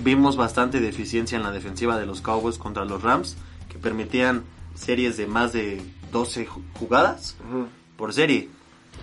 [0.03, 3.37] Vimos bastante deficiencia en la defensiva de los Cowboys contra los Rams,
[3.71, 4.43] que permitían
[4.75, 5.81] series de más de
[6.11, 7.35] 12 ju- jugadas
[7.97, 8.49] por serie.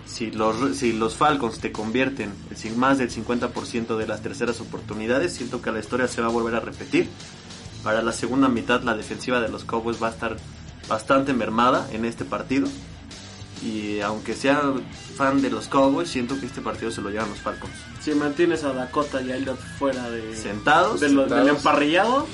[0.05, 2.31] Si los, si los Falcons te convierten
[2.63, 6.31] en más del 50% de las terceras oportunidades, siento que la historia se va a
[6.31, 7.09] volver a repetir.
[7.83, 10.37] Para la segunda mitad la defensiva de los Cowboys va a estar
[10.87, 12.67] bastante mermada en este partido.
[13.63, 14.61] Y aunque sea
[15.15, 17.73] fan de los Cowboys, siento que este partido se lo llevan los Falcons.
[18.01, 21.57] Si mantienes a Dakota y a Elliot fuera de, Sentados, de lo- del sentados.
[21.57, 22.27] emparrillado,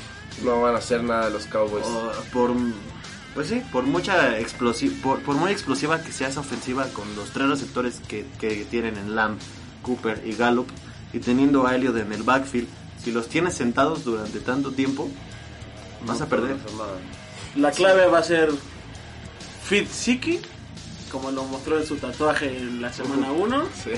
[0.43, 1.85] No van a hacer nada los Cowboys.
[1.85, 2.51] o por
[3.33, 7.31] pues sí, por mucha explosi por, por muy explosiva que sea esa ofensiva con los
[7.31, 9.37] tres receptores que, que tienen en Lamb,
[9.81, 10.69] Cooper y Gallup
[11.11, 12.67] y teniendo a Elliot en el backfield,
[13.01, 15.09] si los tienes sentados durante tanto tiempo,
[16.05, 16.57] vas a perder.
[17.55, 18.49] la clave va a ser
[19.63, 20.39] Fit Siki,
[21.11, 23.63] como lo mostró en su tatuaje en la semana 1.
[23.83, 23.91] Sí.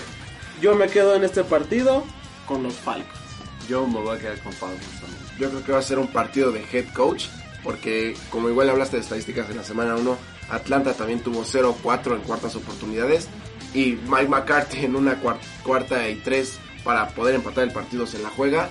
[0.61, 2.03] Yo me quedo en este partido
[2.47, 3.19] con los Falcons.
[3.67, 5.16] Yo me voy a quedar con Falcons también.
[5.39, 7.25] Yo creo que va a ser un partido de head coach,
[7.63, 10.17] porque como igual hablaste de estadísticas en la semana 1,
[10.49, 13.27] Atlanta también tuvo 0-4 en cuartas oportunidades
[13.73, 18.19] y Mike McCarthy en una cuar- cuarta y tres para poder empatar el partido se
[18.19, 18.69] la juega.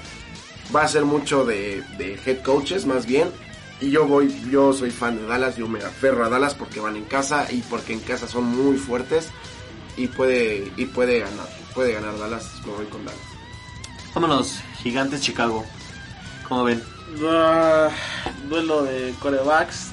[0.74, 3.28] Va a ser mucho de, de head coaches más bien.
[3.78, 6.96] Y yo voy, yo soy fan de Dallas, yo me aferro a Dallas porque van
[6.96, 9.28] en casa y porque en casa son muy fuertes
[9.98, 13.20] y puede, y puede ganar, puede ganar Dallas, me voy con Dallas.
[14.14, 15.66] Vámonos, Gigantes Chicago.
[16.48, 16.82] ¿Cómo ven?
[17.28, 17.88] Ah,
[18.48, 19.92] duelo de corebacks.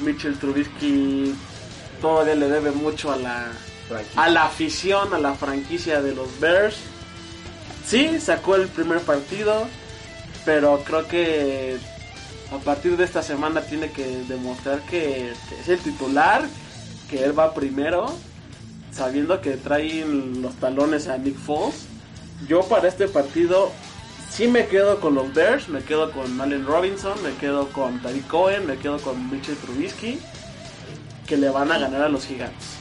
[0.00, 1.34] Mitchell Trubisky
[2.00, 3.48] todavía le debe mucho a la,
[4.16, 6.76] a la afición, a la franquicia de los Bears.
[7.86, 9.66] Sí, sacó el primer partido,
[10.44, 11.76] pero creo que
[12.52, 16.42] a partir de esta semana tiene que demostrar que es el titular,
[17.10, 18.10] que él va primero,
[18.90, 21.86] sabiendo que traen los talones a Nick Foles.
[22.48, 23.70] Yo para este partido
[24.30, 28.24] sí me quedo con los Bears, me quedo con Allen Robinson, me quedo con David
[28.28, 30.18] Cohen, me quedo con Mitchell Trubisky,
[31.26, 32.76] que le van a ganar a los gigantes.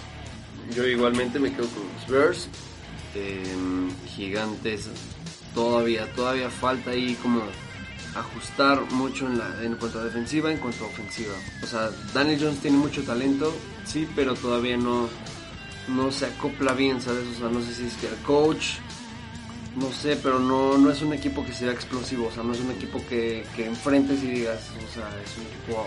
[0.73, 2.47] Yo igualmente me quedo con los Bears.
[3.15, 3.43] Eh,
[4.07, 4.87] gigantes
[5.55, 7.41] todavía, todavía falta ahí como
[8.15, 11.33] ajustar mucho en, la, en cuanto a defensiva, en cuanto a ofensiva.
[11.63, 13.53] O sea, Daniel Jones tiene mucho talento,
[13.85, 15.09] sí, pero todavía no,
[15.87, 17.23] no se acopla bien, ¿sabes?
[17.35, 18.75] O sea, no sé si es que el coach,
[19.75, 22.59] no sé, pero no, no es un equipo que sea explosivo, o sea, no es
[22.59, 25.85] un equipo que, que enfrentes y digas, o sea, es un equipo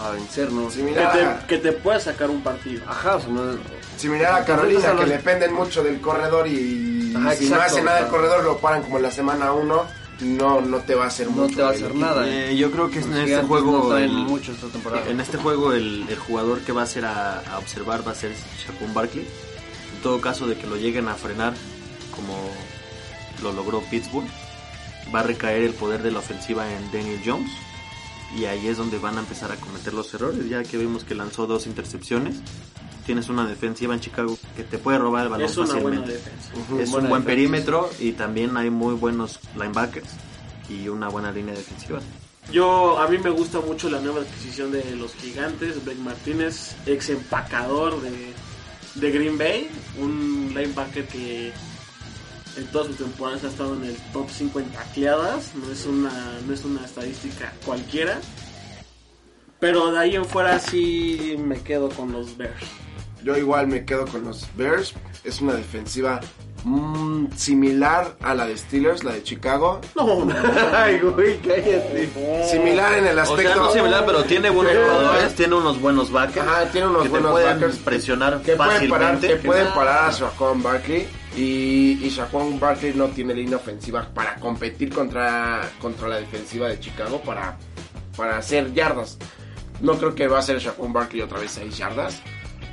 [0.00, 0.70] a, a vencer, ¿no?
[0.70, 2.82] Sí, Que te, que te pueda sacar un partido.
[2.88, 3.42] Ajá, o sea, no
[3.96, 8.08] Similar a Carolina, que dependen mucho del corredor y Ajá, si no hace nada del
[8.08, 11.42] corredor lo paran como en la semana 1 no, no te va a hacer No
[11.42, 11.56] mucho.
[11.56, 11.98] te va a hacer equipo.
[12.04, 12.28] nada.
[12.28, 15.06] Eh, yo creo que en este Gigantes juego no el- mucho esta temporada.
[15.08, 18.14] En este juego el, el jugador que va a ser a, a observar va a
[18.14, 18.32] ser
[18.66, 19.26] Shaquon Barkley.
[19.96, 21.52] En todo caso de que lo lleguen a frenar
[22.20, 22.38] como
[23.42, 24.26] lo logró Pittsburgh,
[25.14, 27.50] va a recaer el poder de la ofensiva en Daniel Jones.
[28.36, 31.14] Y ahí es donde van a empezar a cometer los errores, ya que vimos que
[31.16, 32.36] lanzó dos intercepciones.
[33.04, 36.12] Tienes una defensiva en Chicago que te puede robar el balón Es una buena fácilmente.
[36.12, 36.50] defensa.
[36.54, 37.26] Ujú, Es buena un buen defensa.
[37.26, 40.10] perímetro y también hay muy buenos linebackers
[40.68, 41.98] y una buena línea defensiva.
[42.52, 45.84] Yo, a mí me gusta mucho la nueva adquisición de los gigantes.
[45.84, 48.32] Blake Martínez, ex empacador de,
[48.94, 49.68] de Green Bay.
[49.98, 51.52] Un linebacker que
[52.56, 55.54] en todas sus temporadas ha estado en el top 5 en tacleadas.
[55.54, 58.20] No es una, no es una estadística cualquiera.
[59.58, 62.64] Pero de ahí en fuera sí me quedo con los Bears.
[63.24, 64.94] Yo igual me quedo con los Bears.
[65.24, 66.20] Es una defensiva
[66.64, 69.80] mm, similar a la de Steelers, la de Chicago.
[69.94, 70.34] No, no.
[70.74, 72.08] Ay, güey, cállate.
[72.50, 73.54] Similar en el O sea, aspecto.
[73.56, 76.46] no similar, pero tiene buenos jugadores, tiene unos buenos backers.
[76.46, 79.28] Ajá, tiene unos que te buenos pueden backers presionar que pueden parar, fácilmente.
[79.42, 81.06] que pueden parar a Shaquan Barkley
[81.36, 86.80] y, y Shaquan Barkley no tiene línea ofensiva para competir contra, contra la defensiva de
[86.80, 87.58] Chicago para,
[88.16, 89.18] para hacer yardas.
[89.82, 92.20] No creo que va a ser Shaquan Barkley otra vez 6 yardas,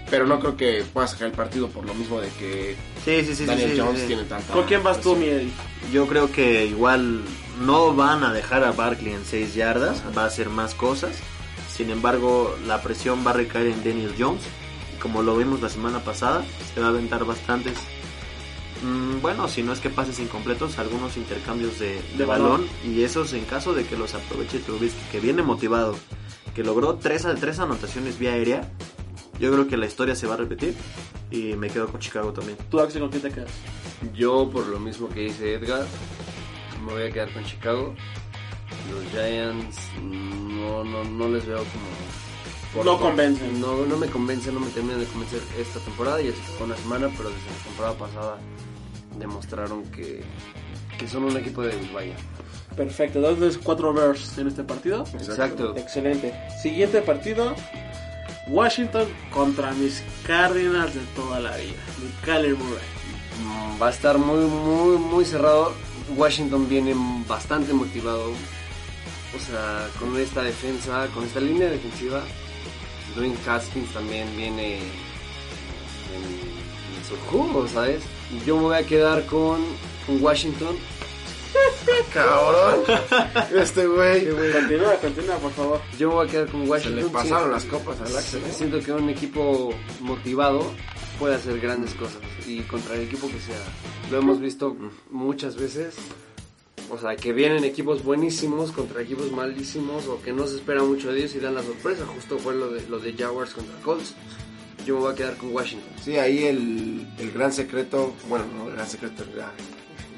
[0.10, 3.28] pero no creo que pueda sacar el partido por lo mismo de que Sí, sí,
[3.28, 4.08] sí, sí, Daniel sí, Jones sí.
[4.08, 5.20] tiene tanta ¿Con quién vas tú, presión.
[5.20, 5.52] mi Eddie?
[5.92, 7.24] Yo creo que igual
[7.62, 11.16] no van a dejar a Barkley en 6 yardas, va a hacer más cosas.
[11.74, 14.42] Sin embargo, la presión va a recaer en Daniel Jones.
[14.96, 16.44] Y como lo vimos la semana pasada,
[16.74, 17.74] se va a aventar bastantes.
[18.84, 22.52] mm, bueno, si no es que pases incompletos, algunos intercambios de, de De balón.
[22.52, 22.68] balón.
[22.86, 25.96] Y esos en caso de que los aproveche Trubisky, que viene motivado,
[26.56, 28.72] que logró tres, tres anotaciones vía aérea.
[29.40, 30.76] Yo creo que la historia se va a repetir.
[31.30, 32.58] Y me quedo con Chicago también.
[32.70, 33.52] ¿Tú, Axel, con quién te quedas?
[34.14, 35.86] Yo, por lo mismo que dice Edgar,
[36.86, 37.94] me voy a quedar con Chicago.
[38.92, 42.84] Los Giants no, no, no les veo como...
[42.84, 43.60] No convencen.
[43.60, 46.22] No, no me convencen, no me terminan de convencer esta temporada.
[46.22, 48.38] Y es que fue una semana, pero desde la temporada pasada
[49.18, 50.24] demostraron que,
[50.98, 52.16] que son un equipo de vaya.
[52.76, 55.06] Perfecto, entonces cuatro Bears en este partido.
[55.14, 55.76] Exacto.
[55.76, 56.34] Excelente.
[56.62, 57.56] Siguiente partido.
[58.50, 61.84] Washington contra mis Cardinals de toda la vida.
[62.02, 62.88] Mi Kyler Murray.
[63.82, 65.74] Va a estar muy, muy, muy cerrado.
[66.16, 66.96] Washington viene
[67.28, 68.32] bastante motivado.
[69.36, 72.24] O sea, con esta defensa, con esta línea defensiva.
[73.16, 74.84] Dwayne Haskins también viene en,
[76.98, 78.04] en su jugo, ¿sabes?
[78.46, 79.60] Yo me voy a quedar con
[80.08, 80.76] Washington.
[82.14, 82.84] Cabrón.
[83.56, 84.28] Este güey.
[84.52, 85.82] Continúa, continúa, por favor.
[85.98, 87.04] Yo me voy a quedar con Se Washington.
[87.04, 87.54] le pasaron Sí.
[87.54, 88.42] las copas al Axel.
[88.44, 88.52] ¿eh?
[88.52, 89.70] Siento que un equipo
[90.02, 90.72] motivado
[91.20, 93.60] puede hacer grandes cosas y contra el equipo que sea.
[94.12, 94.76] Lo hemos visto
[95.10, 95.96] muchas veces.
[96.90, 101.12] O sea, que vienen equipos buenísimos contra equipos malísimos o que no se espera mucho
[101.12, 102.06] de ellos y dan la sorpresa.
[102.06, 104.14] Justo fue lo de, lo de Jaguars contra Colts.
[104.86, 105.90] Yo me voy a quedar con Washington.
[106.02, 109.52] Sí, ahí el, el gran secreto, bueno, no el gran secreto, La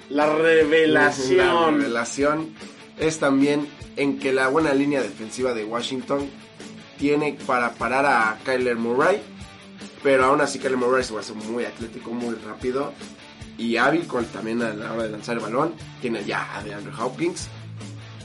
[0.10, 1.78] La revelación.
[1.80, 2.54] revelación
[2.98, 6.30] es también en que la buena línea defensiva de Washington
[6.98, 9.22] tiene para parar a Kyler Murray,
[10.04, 12.93] pero aún así Kyler Murray se va a hacer muy atlético, muy rápido
[13.58, 15.74] y hábil con, también a la hora de lanzar el balón.
[16.02, 17.48] Tiene ya a DeAndre Hopkins,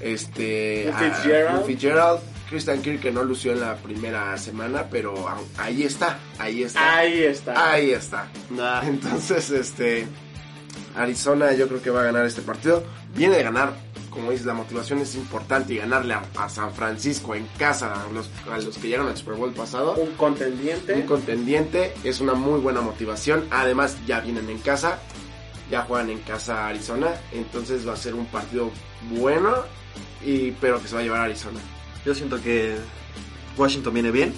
[0.00, 1.66] este, a- Fitzgerald.
[1.66, 5.14] Fitzgerald, Christian Kirk que no lució en la primera semana, pero
[5.58, 7.72] ahí está, ahí está, Ahí está.
[7.72, 8.28] ahí está.
[8.84, 10.06] Entonces, este
[10.96, 12.84] Arizona yo creo que va a ganar este partido.
[13.14, 13.74] Viene de ganar,
[14.10, 18.12] como dices, la motivación es importante y ganarle a, a San Francisco en casa, a
[18.12, 19.94] los, a los que llegaron al Super Bowl pasado.
[19.94, 20.94] Un contendiente.
[20.94, 23.44] Un contendiente es una muy buena motivación.
[23.50, 24.98] Además, ya vienen en casa,
[25.70, 28.70] ya juegan en casa Arizona, entonces va a ser un partido
[29.10, 29.54] bueno,
[30.24, 31.60] y, pero que se va a llevar a Arizona.
[32.04, 32.76] Yo siento que
[33.56, 34.34] Washington viene bien,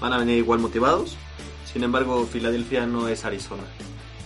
[0.00, 1.16] van a venir igual motivados.
[1.72, 3.62] Sin embargo, Filadelfia no es Arizona.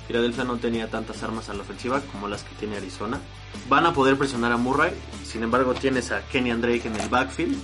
[0.07, 3.21] Filadelfia no tenía tantas armas a la ofensiva como las que tiene Arizona.
[3.69, 4.93] Van a poder presionar a Murray.
[5.25, 7.57] Sin embargo, tienes a Kenny Drake en el backfield.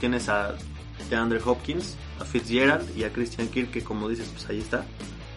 [0.00, 0.54] Tienes a
[1.10, 4.84] DeAndre Hopkins, a Fitzgerald y a Christian Kirk, que como dices, pues ahí está.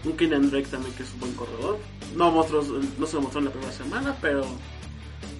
[0.03, 1.79] Un Kenyan Drake también que es un buen corredor.
[2.15, 4.43] No, mostró, no se mostró en la primera semana, pero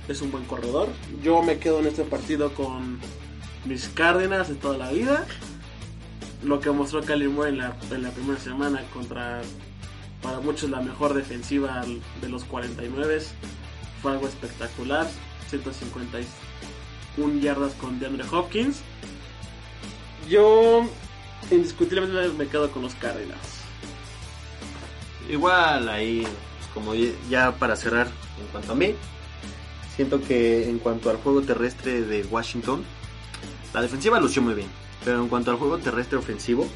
[0.07, 0.89] es un buen corredor.
[1.23, 2.99] Yo me quedo en este partido con
[3.65, 5.25] mis Cárdenas de toda la vida.
[6.43, 9.41] Lo que mostró Murray en la, en la primera semana contra,
[10.21, 11.83] para muchos, la mejor defensiva
[12.21, 13.21] de los 49
[14.01, 15.07] fue algo espectacular.
[15.49, 18.81] 151 yardas con DeAndre Hopkins.
[20.29, 20.87] Yo
[21.49, 23.59] indiscutiblemente me quedo con los Cardinals.
[25.29, 26.93] Igual ahí, pues, como
[27.29, 28.95] ya para cerrar en cuanto a mí,
[29.95, 32.83] Siento que en cuanto al juego terrestre de Washington,
[33.73, 34.69] la defensiva lució muy bien.
[35.03, 36.67] Pero en cuanto al juego terrestre ofensivo,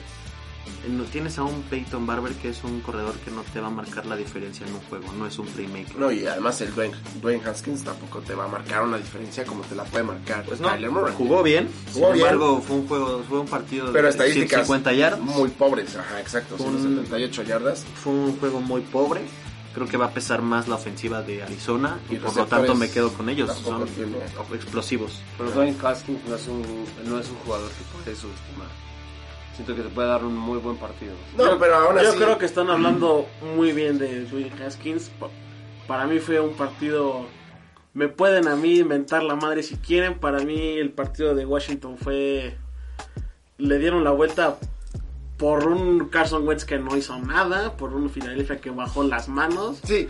[1.11, 4.05] tienes a un Peyton Barber que es un corredor que no te va a marcar
[4.05, 5.95] la diferencia en un juego, no es un playmaker.
[5.97, 9.63] No, y además el Dwayne, Dwayne Haskins tampoco te va a marcar una diferencia como
[9.63, 11.13] te la puede marcar Pues no, Kyler Murray.
[11.17, 12.27] jugó bien, Jugó sin bien.
[12.27, 15.19] embargo fue un juego, fue un partido Pero de estadísticas 150 yardas.
[15.21, 17.85] muy pobres, ajá, exacto, Un- 178 yardas.
[18.03, 19.21] Fue un juego muy pobre.
[19.73, 22.75] Creo que va a pesar más la ofensiva de Arizona y, Y por lo tanto
[22.75, 23.51] me quedo con ellos.
[23.61, 24.17] Son tiene.
[24.53, 25.19] explosivos.
[25.37, 26.63] Pero Dwayne Haskins no es un,
[27.05, 28.67] no es un jugador que puede subestimar.
[29.55, 31.13] Siento que te puede dar un muy buen partido.
[31.37, 35.09] No, Yo- pero aún Yo creo que están hablando muy bien de Dwayne Haskins.
[35.19, 35.29] Pa-
[35.87, 37.25] Para mí fue un partido.
[37.93, 40.19] Me pueden a mí inventar la madre si quieren.
[40.19, 42.57] Para mí el partido de Washington fue.
[43.57, 44.57] Le dieron la vuelta
[45.37, 47.77] por un Carson Wentz que no hizo nada.
[47.77, 49.79] Por un Philadelphia que bajó las manos.
[49.85, 50.09] Sí,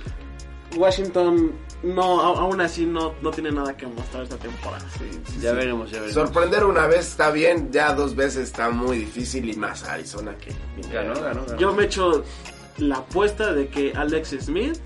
[0.76, 4.86] Washington no, aún así no, no tiene nada que mostrar esta temporada.
[5.40, 6.14] Ya veremos, ya veremos.
[6.14, 10.52] sorprender una vez está bien, ya dos veces está muy difícil y más Arizona que
[10.92, 11.58] Ganó, ganó, ganó.
[11.58, 12.24] Yo me echo
[12.78, 14.78] la apuesta de que Alex Smith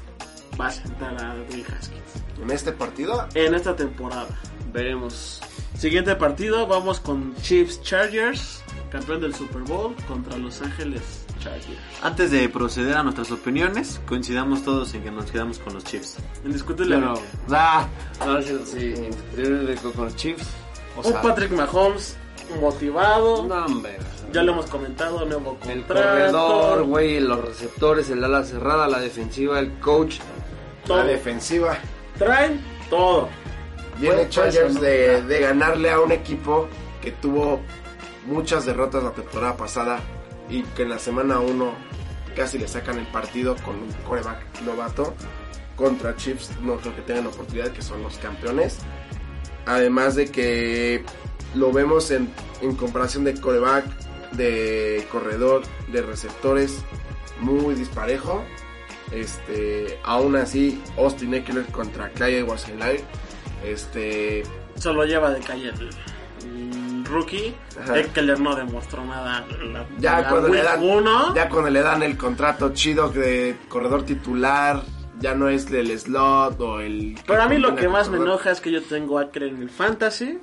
[0.59, 2.01] va a sentar a Dwayne Haskins
[2.41, 3.27] en este partido.
[3.33, 4.27] en esta temporada.
[4.73, 5.41] Veremos.
[5.77, 11.25] Siguiente partido, vamos con Chiefs Chargers, campeón del Super Bowl contra Los Ángeles.
[12.01, 16.17] Antes de proceder a nuestras opiniones, coincidamos todos en que nos quedamos con los Chiefs.
[16.45, 17.21] Indiscutiblemente.
[17.51, 17.87] Ah,
[18.25, 18.93] no, sí, sí,
[19.93, 20.47] con los Chiefs.
[20.95, 22.17] O Un sea, Patrick Mahomes
[22.59, 23.45] motivado.
[23.45, 23.97] no, hombre.
[24.31, 26.09] Ya lo hemos comentado, nuevo El contrato.
[26.09, 30.17] corredor, güey, los receptores, el ala cerrada, la defensiva, el coach.
[30.85, 30.97] todo.
[30.99, 31.77] La defensiva.
[32.17, 33.29] Traen todo.
[33.99, 35.27] Viene Chargers de, ¿no?
[35.27, 36.67] de ganarle a un equipo
[37.01, 37.59] que tuvo
[38.27, 39.99] muchas derrotas la temporada pasada
[40.49, 41.73] y que en la semana 1
[42.35, 45.13] casi le sacan el partido con un coreback novato
[45.75, 46.51] contra Chiefs.
[46.61, 48.79] No creo que tengan oportunidad, que son los campeones.
[49.65, 51.03] Además de que
[51.55, 52.29] lo vemos en,
[52.61, 53.85] en comparación de coreback,
[54.31, 56.79] de corredor, de receptores,
[57.39, 58.43] muy disparejo.
[59.11, 62.67] Este, aún así, Austin Eckler contra Clyde edwards
[63.65, 64.43] Este,
[64.75, 65.71] Se lo lleva de calle
[67.09, 67.53] rookie.
[67.81, 67.99] Ajá.
[67.99, 69.45] Eckler no demostró nada.
[69.71, 71.35] La, ya la cuando, le dan, uno.
[71.35, 74.81] ya cuando le dan el contrato chido de corredor titular,
[75.19, 77.17] ya no es el slot o el...
[77.27, 79.61] Pero a mí lo que más me enoja es que yo tengo a Eckler en
[79.63, 80.39] el fantasy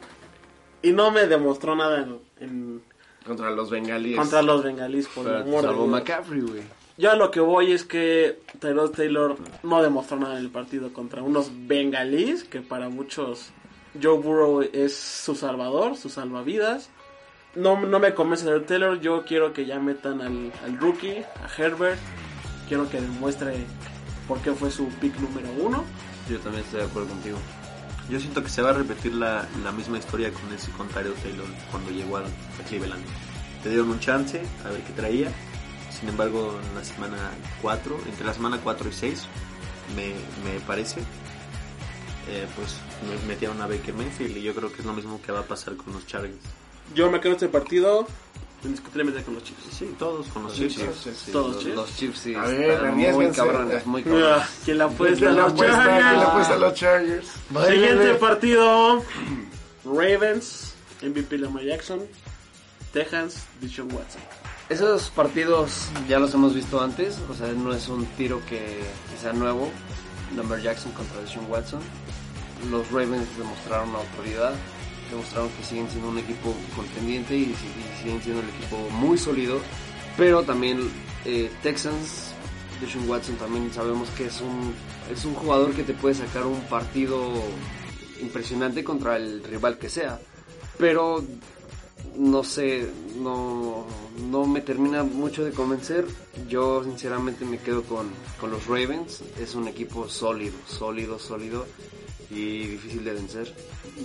[0.82, 2.82] y no me demostró nada en, en-
[3.24, 4.16] Contra los bengalíes.
[4.18, 5.86] contra los bengalíes por el Pero amor salvo.
[5.88, 6.62] McCaffrey, güey.
[6.98, 10.92] Yo a lo que voy es que Tyrod Taylor no demostró nada en el partido
[10.92, 13.50] contra unos bengalíes que para muchos
[14.02, 16.90] Joe Burrow es su salvador, su salvavidas.
[17.54, 21.48] No, no me convence Tyrod Taylor, yo quiero que ya metan al, al rookie, a
[21.56, 21.98] Herbert.
[22.68, 23.64] Quiero que demuestre
[24.28, 25.84] por qué fue su pick número uno.
[26.28, 27.38] Yo también estoy de acuerdo contigo.
[28.10, 31.46] Yo siento que se va a repetir la, la misma historia con ese contrario Taylor
[31.70, 33.04] cuando llegó a, a Cleveland.
[33.62, 35.32] Te dieron un chance a ver qué traía.
[35.98, 37.16] Sin embargo, en la semana
[37.62, 39.26] 4, entre la semana 4 y 6,
[39.96, 40.08] me,
[40.44, 41.00] me parece,
[42.28, 42.76] eh, pues
[43.26, 45.76] metieron a Baker Mayfield y yo creo que es lo mismo que va a pasar
[45.76, 46.34] con los Chargers.
[46.94, 48.06] Yo me quedo en este partido
[48.64, 49.60] indiscutiblemente con los Chiefs.
[49.78, 51.02] Sí, todos con los Sí, Chiefs.
[51.02, 51.76] Chiefs, sí, Todos los, Chiefs.
[51.76, 52.34] los Chiefs sí.
[52.34, 54.48] A ver, muy cabrones, muy Ah, cabrones.
[54.64, 55.18] ¿Quién la apuesta?
[55.18, 55.54] ¿Quién le Los?
[55.54, 55.76] Chargers.
[56.06, 57.26] ¿Quién le apuesta a los Chargers?
[57.68, 59.02] Siguiente partido:
[59.84, 62.00] Ravens, MVP Lamar Jackson,
[62.92, 64.20] Texans, Deshaun Watson.
[64.68, 68.58] Esos partidos ya los hemos visto antes, o sea, no es un tiro que,
[69.10, 69.70] que sea nuevo.
[70.36, 71.80] Lamar Jackson contra Deshaun Watson.
[72.70, 74.54] Los Ravens demostraron autoridad,
[75.10, 79.18] demostraron que siguen siendo un equipo contendiente y, si- y siguen siendo un equipo muy
[79.18, 79.60] sólido.
[80.16, 80.80] Pero también
[81.24, 82.32] eh, Texans,
[82.80, 84.74] Deshaun Watson también sabemos que es un,
[85.12, 87.20] es un jugador que te puede sacar un partido
[88.20, 90.18] impresionante contra el rival que sea.
[90.78, 91.22] Pero
[92.16, 92.88] no sé,
[93.18, 93.86] no,
[94.30, 96.06] no me termina mucho de convencer.
[96.48, 98.08] Yo sinceramente me quedo con,
[98.40, 99.22] con los Ravens.
[99.38, 101.66] Es un equipo sólido, sólido, sólido
[102.30, 103.54] y difícil de vencer.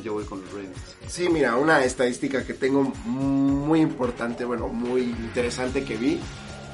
[0.04, 0.78] Yo voy con los Ravens.
[1.08, 6.20] Sí, mira, una estadística que tengo muy importante, bueno, muy interesante que vi,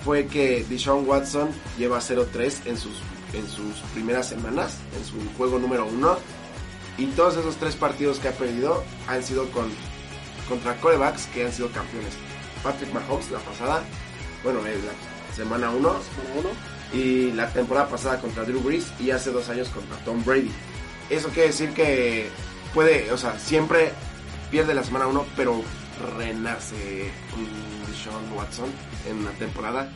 [0.04, 2.94] fue que Deshaun Watson lleva 0-3 en sus,
[3.34, 6.18] en sus primeras semanas, en su juego número 1,
[6.98, 9.70] y todos esos tres partidos que ha perdido han sido con,
[10.50, 12.14] contra corebacks que han sido campeones.
[12.64, 13.84] Patrick Mahomes la pasada,
[14.44, 16.00] bueno, en la semana 1, Número
[16.40, 16.50] uno.
[16.94, 20.52] y la temporada pasada contra Drew Brees y hace dos años contra Tom Brady.
[21.10, 22.28] Eso quiere decir que
[22.74, 23.92] puede, o sea, siempre
[24.52, 25.62] pierde la semana 1, pero
[26.18, 27.12] renace
[27.88, 28.70] Deshaun Watson
[29.10, 29.92] en la temporada.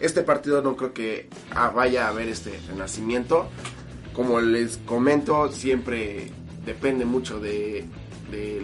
[0.00, 1.28] Este partido no creo que
[1.74, 3.48] vaya a haber este renacimiento.
[4.12, 6.30] Como les comento, siempre
[6.64, 7.84] depende mucho de,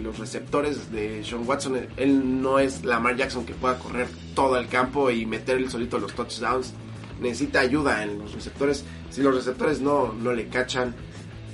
[0.01, 1.75] los receptores de Sean Watson.
[1.77, 5.69] Él- Él no es Lamar Jackson que pueda correr todo el campo y meter él
[5.71, 6.73] solito los touchdowns.
[7.19, 8.83] Necesita ayuda en los receptores.
[9.09, 10.93] Si los receptores no, no le cachan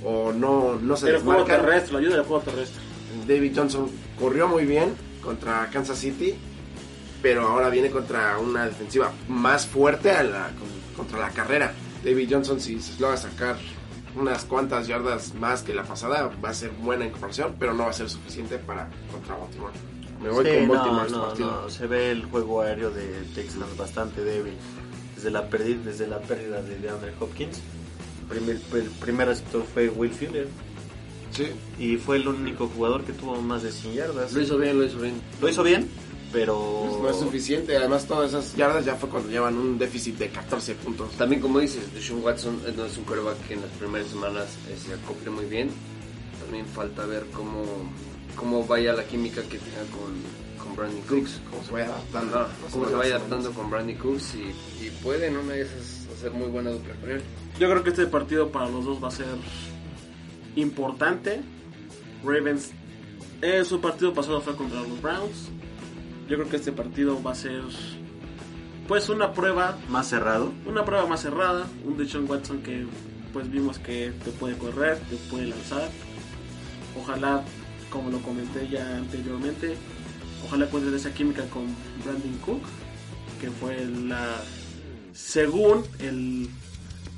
[0.04, 2.80] o no, no se El juego terrestre, la ayuda del juego terrestre.
[3.26, 6.34] David Johnson corrió muy bien contra Kansas City,
[7.22, 11.72] pero ahora viene contra una defensiva más fuerte a la- con- contra la carrera.
[12.04, 13.56] David Johnson, si se logra sacar
[14.16, 17.84] unas cuantas yardas más que la pasada, va a ser buena en comparación, pero no
[17.84, 19.72] va a ser suficiente para contra Baltimore.
[20.22, 21.62] Me voy Sí, con no, Baltimore este no, partido.
[21.62, 24.54] no, se ve el juego aéreo de Texans bastante débil.
[25.16, 27.60] Desde la, perdi- desde la pérdida de DeAndre Hopkins,
[28.32, 30.48] primer, el primer receptor fue Will Fuller
[31.30, 31.46] Sí.
[31.78, 34.32] y fue el único jugador que tuvo más de 100 yardas.
[34.32, 35.14] Lo hizo bien, lo hizo bien.
[35.40, 35.88] Lo hizo bien,
[36.30, 40.18] pero Pues no es suficiente, además todas esas yardas ya fue cuando llevan un déficit
[40.18, 41.10] de 14 puntos.
[41.12, 44.46] También como dices, Deshaun Watson eh, no es un quarterback que en las primeras semanas
[44.68, 45.70] eh, se acople muy bien.
[46.42, 47.62] También falta ver cómo,
[48.36, 50.12] cómo vaya la química que tenga con,
[50.62, 51.40] con Brandon Cooks.
[51.50, 52.48] Cómo se vaya adaptando.
[52.70, 56.32] Cómo se vaya adaptando con Brandon Cooks y, y puede en una de esas hacer
[56.38, 57.22] muy buena dupla con él.
[57.58, 59.26] Yo creo que este partido para los dos va a ser
[60.54, 61.40] importante.
[62.24, 62.70] Ravens
[63.40, 65.48] en su partido pasado fue contra los Browns.
[66.28, 67.62] Yo creo que este partido va a ser
[68.86, 70.52] pues una prueba, más cerrado.
[70.66, 72.86] una prueba más cerrada, un Deshaun Watson que
[73.32, 75.90] pues vimos que te puede correr, te puede lanzar.
[77.00, 77.42] Ojalá,
[77.90, 79.76] como lo comenté ya anteriormente,
[80.44, 81.66] ojalá encuentres esa química con
[82.04, 82.62] Brandon Cook,
[83.40, 84.36] que fue la
[85.12, 86.48] según el,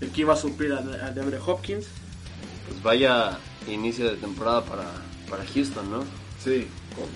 [0.01, 1.87] el que iba a suplir a, a DeAndre Hopkins.
[2.69, 3.39] Pues vaya
[3.69, 4.91] inicio de temporada para,
[5.29, 6.05] para Houston, ¿no?
[6.43, 6.67] Sí.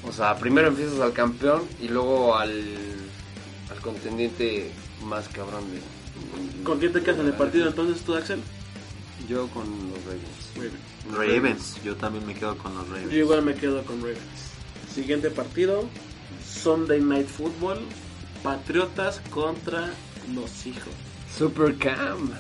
[0.07, 2.65] O sea, primero empiezas al campeón y luego al,
[3.71, 4.73] al contendiente
[5.05, 5.81] más cabrón de...
[6.65, 8.41] ¿Con quién te quedas en el partido entonces tú, Axel?
[9.29, 10.75] Yo con los Ravens.
[11.13, 13.13] Ravens, yo también me quedo con los Ravens.
[13.13, 14.19] Yo igual me quedo con Ravens.
[14.93, 15.89] Siguiente partido,
[16.45, 17.79] Sunday Night Football,
[18.43, 19.91] Patriotas contra
[20.35, 21.37] los Seahawks.
[21.37, 22.31] Super Cam.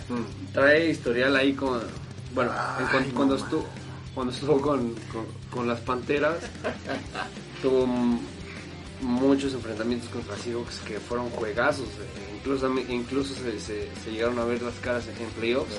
[0.52, 1.80] Trae historial ahí con...
[2.34, 2.50] Bueno,
[3.14, 3.64] cuando, estuvo,
[4.14, 6.38] cuando estuvo con, con, con las Panteras,
[7.62, 7.86] tuvo
[9.00, 11.86] muchos enfrentamientos contra Seahawks que fueron juegazos.
[11.86, 15.72] eh, Incluso, incluso se, se- se llegaron a ver las caras en playoffs.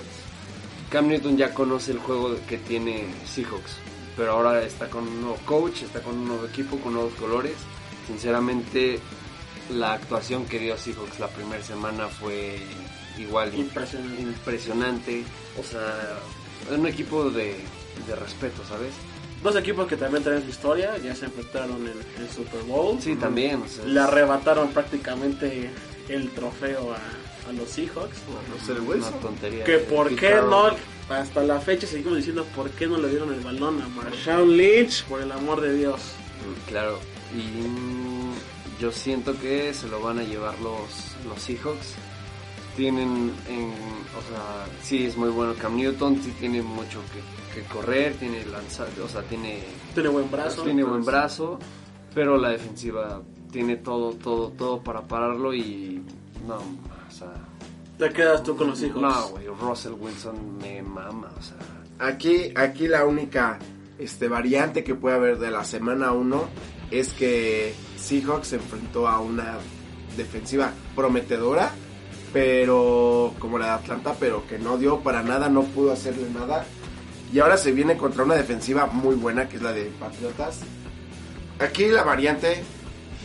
[0.89, 3.73] Cam Newton ya conoce el juego que tiene Seahawks,
[4.17, 7.53] pero ahora está con un nuevo coach, está con un nuevo equipo, con nuevos colores.
[8.07, 8.99] Sinceramente,
[9.69, 12.59] la actuación que dio Seahawks la primera semana fue
[13.17, 14.21] igual Impresionante.
[14.21, 15.23] impresionante.
[15.59, 16.19] O sea,
[16.71, 17.55] es un equipo de,
[18.07, 18.91] de respeto, ¿sabes?
[19.43, 21.93] Dos equipos que también traen su historia, ya se enfrentaron en
[22.23, 22.97] el Super Bowl.
[23.01, 23.61] Sí, también.
[23.61, 25.69] O sea, Le arrebataron prácticamente
[26.09, 28.17] el trofeo a, a los Seahawks.
[28.53, 29.19] Russell es una Wilson.
[29.21, 29.63] tontería.
[29.63, 30.71] Que por qué no,
[31.09, 35.05] hasta la fecha seguimos diciendo por qué no le dieron el balón a Marshawn Lynch,
[35.05, 36.01] por el amor de Dios.
[36.67, 36.99] Claro,
[37.33, 37.69] y
[38.79, 41.95] yo siento que se lo van a llevar los, los Seahawks.
[42.75, 47.67] Tienen, en, o sea, sí es muy bueno Cam Newton, sí tiene mucho que, que
[47.67, 49.63] correr, tiene lanzar, o sea, tiene,
[49.93, 50.63] Tiene buen brazo.
[50.63, 51.59] tiene buen brazo,
[52.13, 53.21] pero la defensiva
[53.51, 56.01] tiene todo, todo, todo para pararlo y
[56.47, 57.33] no, o sea,
[57.97, 59.01] Te quedas tú con los Seahawks.
[59.01, 61.57] no, güey, Russell Wilson me mama, o sea,
[61.99, 63.59] Aquí, aquí la única
[63.97, 66.43] este, variante que puede haber de la semana 1
[66.91, 69.57] es que Seahawks se enfrentó a una
[70.17, 71.71] defensiva prometedora,
[72.33, 76.65] pero como la de Atlanta, pero que no dio para nada, no pudo hacerle nada.
[77.31, 80.61] Y ahora se viene contra una defensiva muy buena, que es la de Patriotas.
[81.59, 82.63] Aquí la variante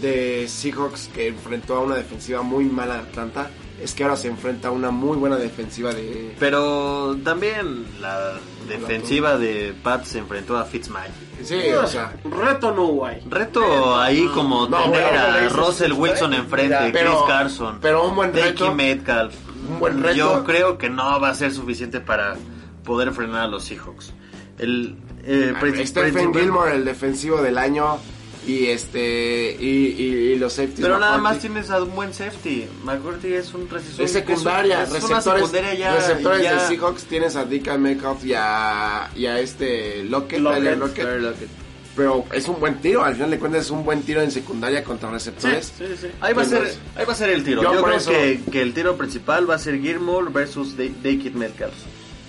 [0.03, 3.51] de Seahawks que enfrentó a una defensiva muy mala de Atlanta
[3.83, 6.35] es que ahora se enfrenta a una muy buena defensiva de...
[6.39, 8.35] Pero también la
[8.69, 11.13] defensiva de Pat se enfrentó a Fitzmagic.
[11.43, 12.15] Sí, o sea...
[12.25, 13.21] Reto no hay.
[13.29, 18.09] Reto ahí como No, tener bueno, a Russell Wilson enfrente, Mira, pero- Chris Carson, pero
[18.09, 18.75] un buen reto.
[18.75, 19.35] Metcalf.
[19.69, 20.17] Un buen reto.
[20.17, 22.37] Yo creo que no va a ser suficiente para
[22.85, 24.13] poder frenar a los Seahawks.
[24.59, 25.53] El eh,
[25.85, 27.99] Stephen Gilmore, el defensivo del año,
[28.47, 30.81] y este y, y- y los safeties.
[30.81, 32.67] Pero nada más tienes a un buen safety.
[32.85, 33.69] McCourty es un
[33.99, 37.81] Es secundaria, es, es una receptores, secundaria ya, receptores ya- de Seahawks tienes a Deacon
[37.83, 40.59] Metcalf y a, y a este Lockett, Lockett.
[40.63, 41.05] Tyler Lockett.
[41.05, 41.49] Tyler Lockett.
[41.97, 44.83] pero es un buen tiro, al final de cuentas es un buen tiro en secundaria
[44.85, 45.73] contra receptores.
[45.79, 46.09] sí, sí.
[46.21, 47.63] Ahí va, a ser, ahí va a ser el tiro.
[47.63, 50.77] yo Yo, por creo eso- que, que el tiro principal va a ser Gilmore versus
[50.77, 51.73] Dake Metcalf.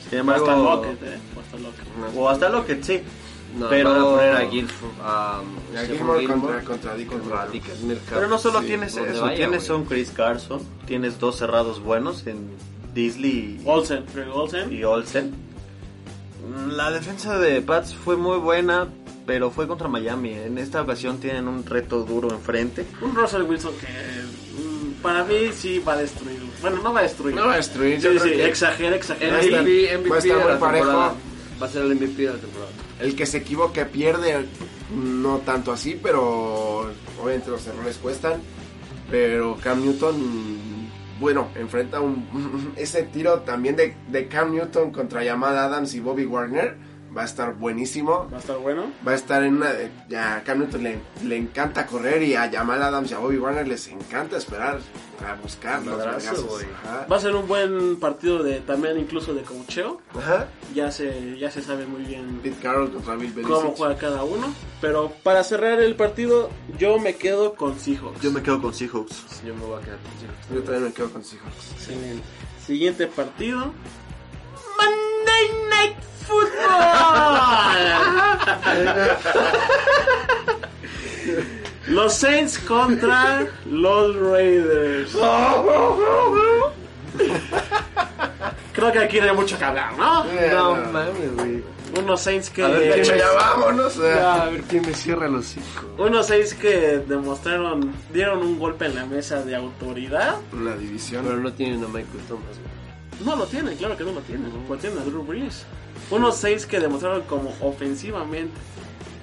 [0.10, 1.18] Sin embargo, Hasta Lockett, eh.
[1.44, 1.86] Hasta Lockett.
[2.16, 3.02] o hasta Lockett, sí.
[3.58, 5.42] No, Pero- van a poner a Gilford, a, A
[5.72, 8.10] Stephen Gilmore Gilmore contra- Metcalf.
[8.14, 11.82] Pero no solo Sí, tienes eso, vaya, tienes a un Chris Carson, tienes dos cerrados
[11.82, 12.50] buenos en
[12.94, 14.04] Disley y- Olsen,
[14.34, 14.74] Olsen.
[14.74, 15.34] y Olsen.
[16.70, 18.88] La defensa de Pats fue muy buena,
[19.26, 20.34] pero fue contra Miami.
[20.34, 22.86] En esta ocasión tienen un reto duro enfrente.
[23.02, 26.40] Un Russell Wilson que mm, para mí sí va a destruir.
[26.62, 27.36] Bueno, no va a destruir.
[27.36, 29.38] No va a destruir, Sí, sí, exagera, exagera.
[29.42, 31.14] MVP, MVP va a estar muy parejo.
[31.62, 32.72] Va a ser el MVP de la temporada.
[33.00, 34.46] El que se equivoque pierde,
[34.94, 36.92] no tanto así, pero
[37.22, 38.42] obviamente los errores cuestan.
[39.10, 40.90] Pero Cam Newton,
[41.20, 46.26] bueno, enfrenta un, ese tiro también de, de Cam Newton contra Jamal Adams y Bobby
[46.26, 46.76] Warner.
[47.16, 48.28] Va a estar buenísimo.
[48.32, 48.92] Va a estar bueno.
[49.08, 49.72] Va a estar en una...
[49.72, 53.20] de- Ya a Cam Newton le, le encanta correr y a Jamal Adams y a
[53.20, 54.80] Bobby Warner les encanta esperar
[55.26, 56.50] a buscar los Madrazo, vergazos.
[56.50, 56.66] güey.
[56.84, 57.08] Ajá.
[57.10, 60.02] Va a ser un buen partido de también incluso de coacheo.
[60.14, 60.48] Ajá.
[60.74, 63.56] Ya se, ya se sabe muy bien Pete Carroll contra Bill Belichick.
[63.56, 64.54] cómo juega cada uno.
[64.82, 68.20] Pero para cerrar el partido, yo me quedo con Seahawks.
[68.22, 69.42] Yo me quedo con Seahawks.
[69.46, 70.50] Yo me voy a quedar con Seahawks.
[70.54, 71.72] Yo también me quedo con Seahawks.
[71.78, 72.24] Excelente.
[72.66, 73.72] Siguiente partido.
[75.36, 76.56] Monday Night Football.
[81.88, 85.16] Los Saints contra los Raiders.
[88.74, 90.24] Creo que aquí no hay mucho que hablar, ¿no?
[90.24, 91.64] No mames, güey.
[91.98, 93.96] Unos Saints que A ver, De hecho, ya vámonos.
[93.98, 95.86] Ya, a ver quién me cierra los cinco.
[95.98, 100.36] unos Saints que demostraron dieron un golpe en la mesa de autoridad.
[100.52, 101.24] Una división.
[101.26, 102.75] Pero no tienen a Michael Thomas, güey.
[103.24, 104.52] No lo tienen, claro que no lo tienen.
[104.68, 105.64] Pues tienen a Drew Brees.
[106.12, 108.54] Unos Saints que demostraron como ofensivamente,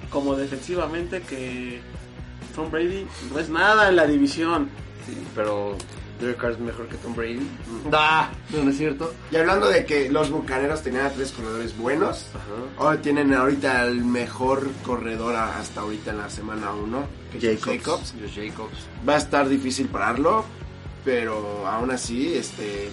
[0.09, 1.79] como defensivamente que
[2.55, 4.69] Tom Brady no es nada en la división.
[5.05, 5.75] Sí, pero
[6.19, 7.47] Derek Carr es mejor que Tom Brady.
[7.89, 9.13] Da, no, no es cierto.
[9.31, 12.27] Y hablando de que los bucaneros tenían a tres corredores buenos,
[12.77, 17.05] hoy tienen ahorita el mejor corredor a- hasta ahorita en la semana 1,
[17.39, 18.13] que es Jacobs.
[18.33, 18.77] Jacobs.
[19.07, 20.45] Va a estar difícil pararlo,
[21.03, 22.89] pero aún así, este,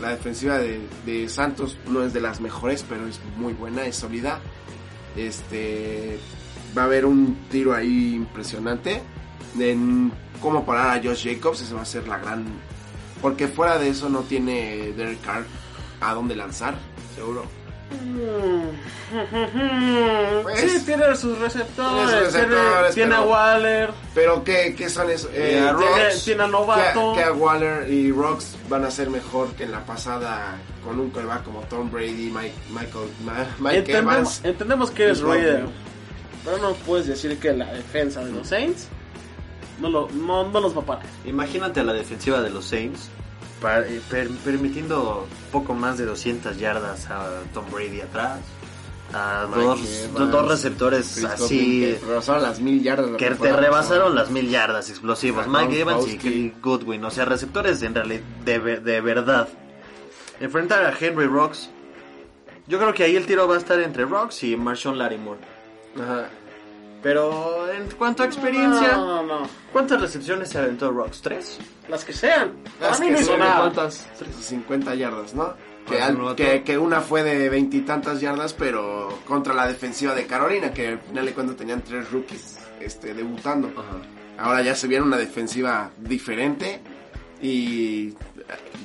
[0.00, 3.96] la defensiva de, de Santos no es de las mejores, pero es muy buena, es
[3.96, 4.40] sólida.
[5.16, 6.18] Este,
[6.76, 9.00] va a haber un tiro ahí impresionante
[9.58, 12.44] en cómo parar a Josh Jacobs, esa va a ser la gran...
[13.22, 15.44] Porque fuera de eso no tiene Derek Carr
[16.00, 16.74] a dónde lanzar,
[17.14, 17.44] seguro.
[20.42, 22.08] Pues, sí, tiene sus receptores.
[22.08, 23.90] tiene sus receptores, tiene, tiene a Waller.
[24.14, 25.30] Pero ¿qué, qué son esos?
[25.32, 27.12] Eh, Tiene- Rocks, tiene a Novato.
[27.14, 30.98] Que, que a Waller y Rocks van a ser mejor que en la pasada con
[30.98, 34.40] un coreback como Tom Brady, Mike, Michael, Ma- Mike Entendemos, Evans.
[34.44, 35.26] entendemos que Godwin.
[35.28, 35.66] Raider.
[36.44, 38.88] Pero no puedes decir que la defensa de los Saints
[39.80, 41.06] no, lo, no, no los va a parar.
[41.24, 43.08] Imagínate a la defensiva de los Saints
[43.86, 48.40] eh, per- permitiendo poco más de 200 yardas a Tom Brady atrás.
[49.16, 53.10] A Mike dos, Evans, dos receptores Chris así que rebasaron las mil yardas.
[53.12, 55.44] la que te rebasaron las mil yardas explosivos.
[55.46, 59.48] Ah, Mike Evans y Goodwin, o sea, receptores en realidad de, de verdad.
[60.40, 61.70] Enfrentar a Henry Rocks.
[62.66, 65.38] Yo creo que ahí el tiro va a estar entre Rocks y Marshawn Lattimore.
[65.96, 66.28] Ajá.
[67.02, 69.48] Pero en cuanto a experiencia, No, no, no.
[69.72, 71.20] ¿cuántas recepciones se aventó Rocks?
[71.20, 71.58] ¿Tres?
[71.88, 72.52] Las que sean.
[72.80, 73.38] Las a mí que sean.
[73.58, 74.06] ¿Cuántas?
[74.40, 75.52] 50 yardas, ¿no?
[75.88, 76.64] Que, al- no, que, otro.
[76.64, 81.26] que una fue de veintitantas yardas, pero contra la defensiva de Carolina, que al final
[81.26, 83.68] de cuentas tenían tres rookies este, debutando.
[83.68, 84.00] Ajá.
[84.38, 86.80] Ahora ya se viene una defensiva diferente
[87.42, 88.14] y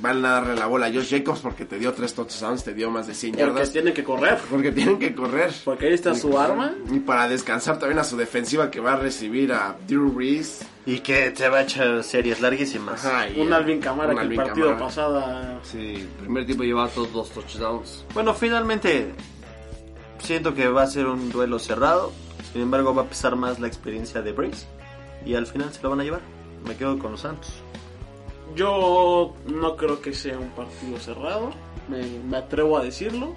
[0.01, 2.89] van a darle la bola a Josh Jacobs porque te dio tres touchdowns, te dio
[2.89, 3.71] más de 100 Porque yardas.
[3.71, 4.37] tienen que correr.
[4.49, 5.51] Porque tienen que correr.
[5.65, 6.73] Porque ahí está su arma.
[6.91, 10.65] Y para descansar también a su defensiva que va a recibir a Drew Brees.
[10.85, 13.05] Y que te va a echar series larguísimas.
[13.05, 14.85] Ajá, y Un Alvin Camara un que el Alvin partido Kamara.
[14.85, 15.59] pasado.
[15.63, 18.05] Sí, el primer tiempo llevaba todos dos touchdowns.
[18.13, 19.11] Bueno, finalmente
[20.19, 22.11] siento que va a ser un duelo cerrado.
[22.53, 24.65] Sin embargo, va a pesar más la experiencia de Breeze.
[25.25, 26.21] Y al final se lo van a llevar.
[26.65, 27.61] Me quedo con los Santos.
[28.55, 31.51] Yo no creo que sea un partido cerrado.
[31.87, 33.35] Me, me atrevo a decirlo.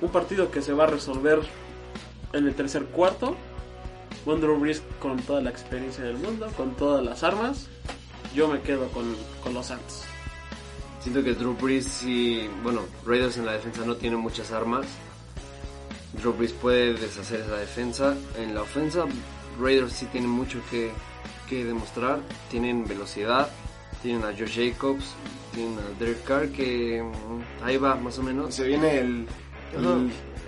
[0.00, 1.40] Un partido que se va a resolver
[2.32, 3.36] en el tercer cuarto.
[4.24, 7.68] Con Drew Brees con toda la experiencia del mundo, con todas las armas.
[8.34, 10.02] Yo me quedo con, con los Santos.
[11.00, 14.86] Siento que Drew Brees sí, bueno, Raiders en la defensa no tiene muchas armas.
[16.14, 18.16] Drew Brees puede deshacer esa defensa.
[18.38, 19.04] En la ofensa,
[19.60, 20.90] Raiders sí tienen mucho que,
[21.48, 22.20] que demostrar.
[22.50, 23.50] Tienen velocidad,
[24.04, 25.04] tienen a Josh Jacobs,
[25.52, 28.54] tienen a Derek Carr que mm, ahí va más o menos.
[28.54, 29.26] Se viene el,
[29.76, 29.98] el, Ajá.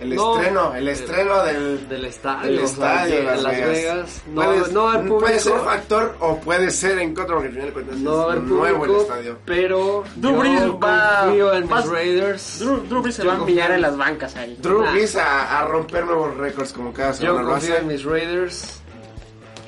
[0.03, 3.43] el No, estreno, el estreno del, Del estadio, del o sea, estadio de de Las,
[3.43, 3.73] Las Vegas.
[3.73, 4.23] Vegas.
[4.29, 5.27] No, Puede- no va a haber público.
[5.27, 8.23] Puede ser factor o puede ser en contra porque al final de cuentas No va
[8.23, 9.39] a es haber nuevo el estadio.
[9.47, 12.59] pero Drew yo Brees va- confío en mis Raiders.
[12.61, 14.57] Drew, Drew Brees se Yo va a pillar en- las bancas ahí.
[14.61, 14.93] Drew Nah.
[14.93, 18.81] Brees a, a romper nuevos récords como cada Yo semana lo confío en mis Raiders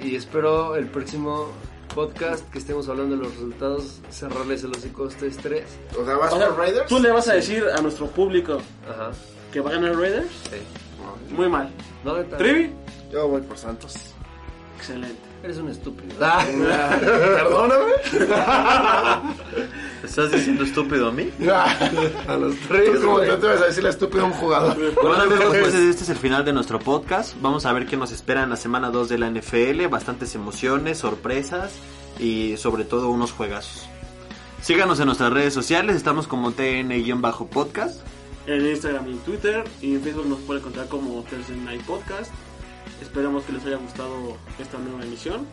[0.02, 1.48] y espero el próximo
[1.98, 5.64] podcast que estemos hablando de los resultados cerrarles el hocico a ustedes tres.
[6.00, 6.86] O sea, ¿vas O sea, por Raiders?
[6.86, 9.10] tú le vas a decir a nuestro público Ajá.
[9.52, 10.28] que va a ganar Raiders.
[10.48, 11.34] Sí.
[11.34, 11.68] Muy mal.
[12.04, 12.36] ¿Dónde está?
[12.36, 12.72] Trivi,
[13.10, 13.96] Yo voy por Santos.
[14.76, 15.18] excelente.
[15.42, 16.14] Eres un estúpido.
[16.18, 17.92] Perdóname.
[20.02, 21.30] ¿Estás diciendo estúpido a mí?
[22.26, 24.76] A los tres, ¿Tú cómo te atreves a decirle estúpido a un jugador?
[25.00, 27.34] Bueno amigos, pues este es el final de nuestro podcast.
[27.40, 29.86] Vamos a ver qué nos espera en la semana 2 de la NFL.
[29.88, 31.72] Bastantes emociones, sorpresas
[32.18, 33.88] y sobre todo unos juegazos.
[34.60, 38.00] Síganos en nuestras redes sociales, estamos como TN-podcast.
[38.48, 39.64] En Instagram y en Twitter.
[39.80, 42.32] Y en Facebook nos puede encontrar como Thursday Night Podcast.
[43.00, 45.46] Esperamos que les haya gustado esta nueva emisión.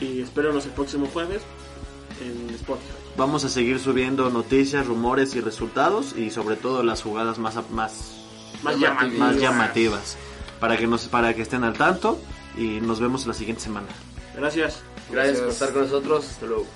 [0.00, 1.42] Y espérenos el próximo jueves
[2.20, 2.92] en Spotify.
[3.16, 8.12] Vamos a seguir subiendo noticias, rumores y resultados y sobre todo las jugadas más, más,
[8.62, 8.80] Más Llamativas.
[8.80, 9.18] llamativas.
[9.18, 10.16] más llamativas
[10.60, 12.18] para que, nos, para que estén al tanto
[12.58, 13.88] y nos vemos la siguiente semana.
[14.36, 14.82] Gracias.
[15.10, 16.26] Gracias por estar con nosotros.
[16.28, 16.66] Hasta luego.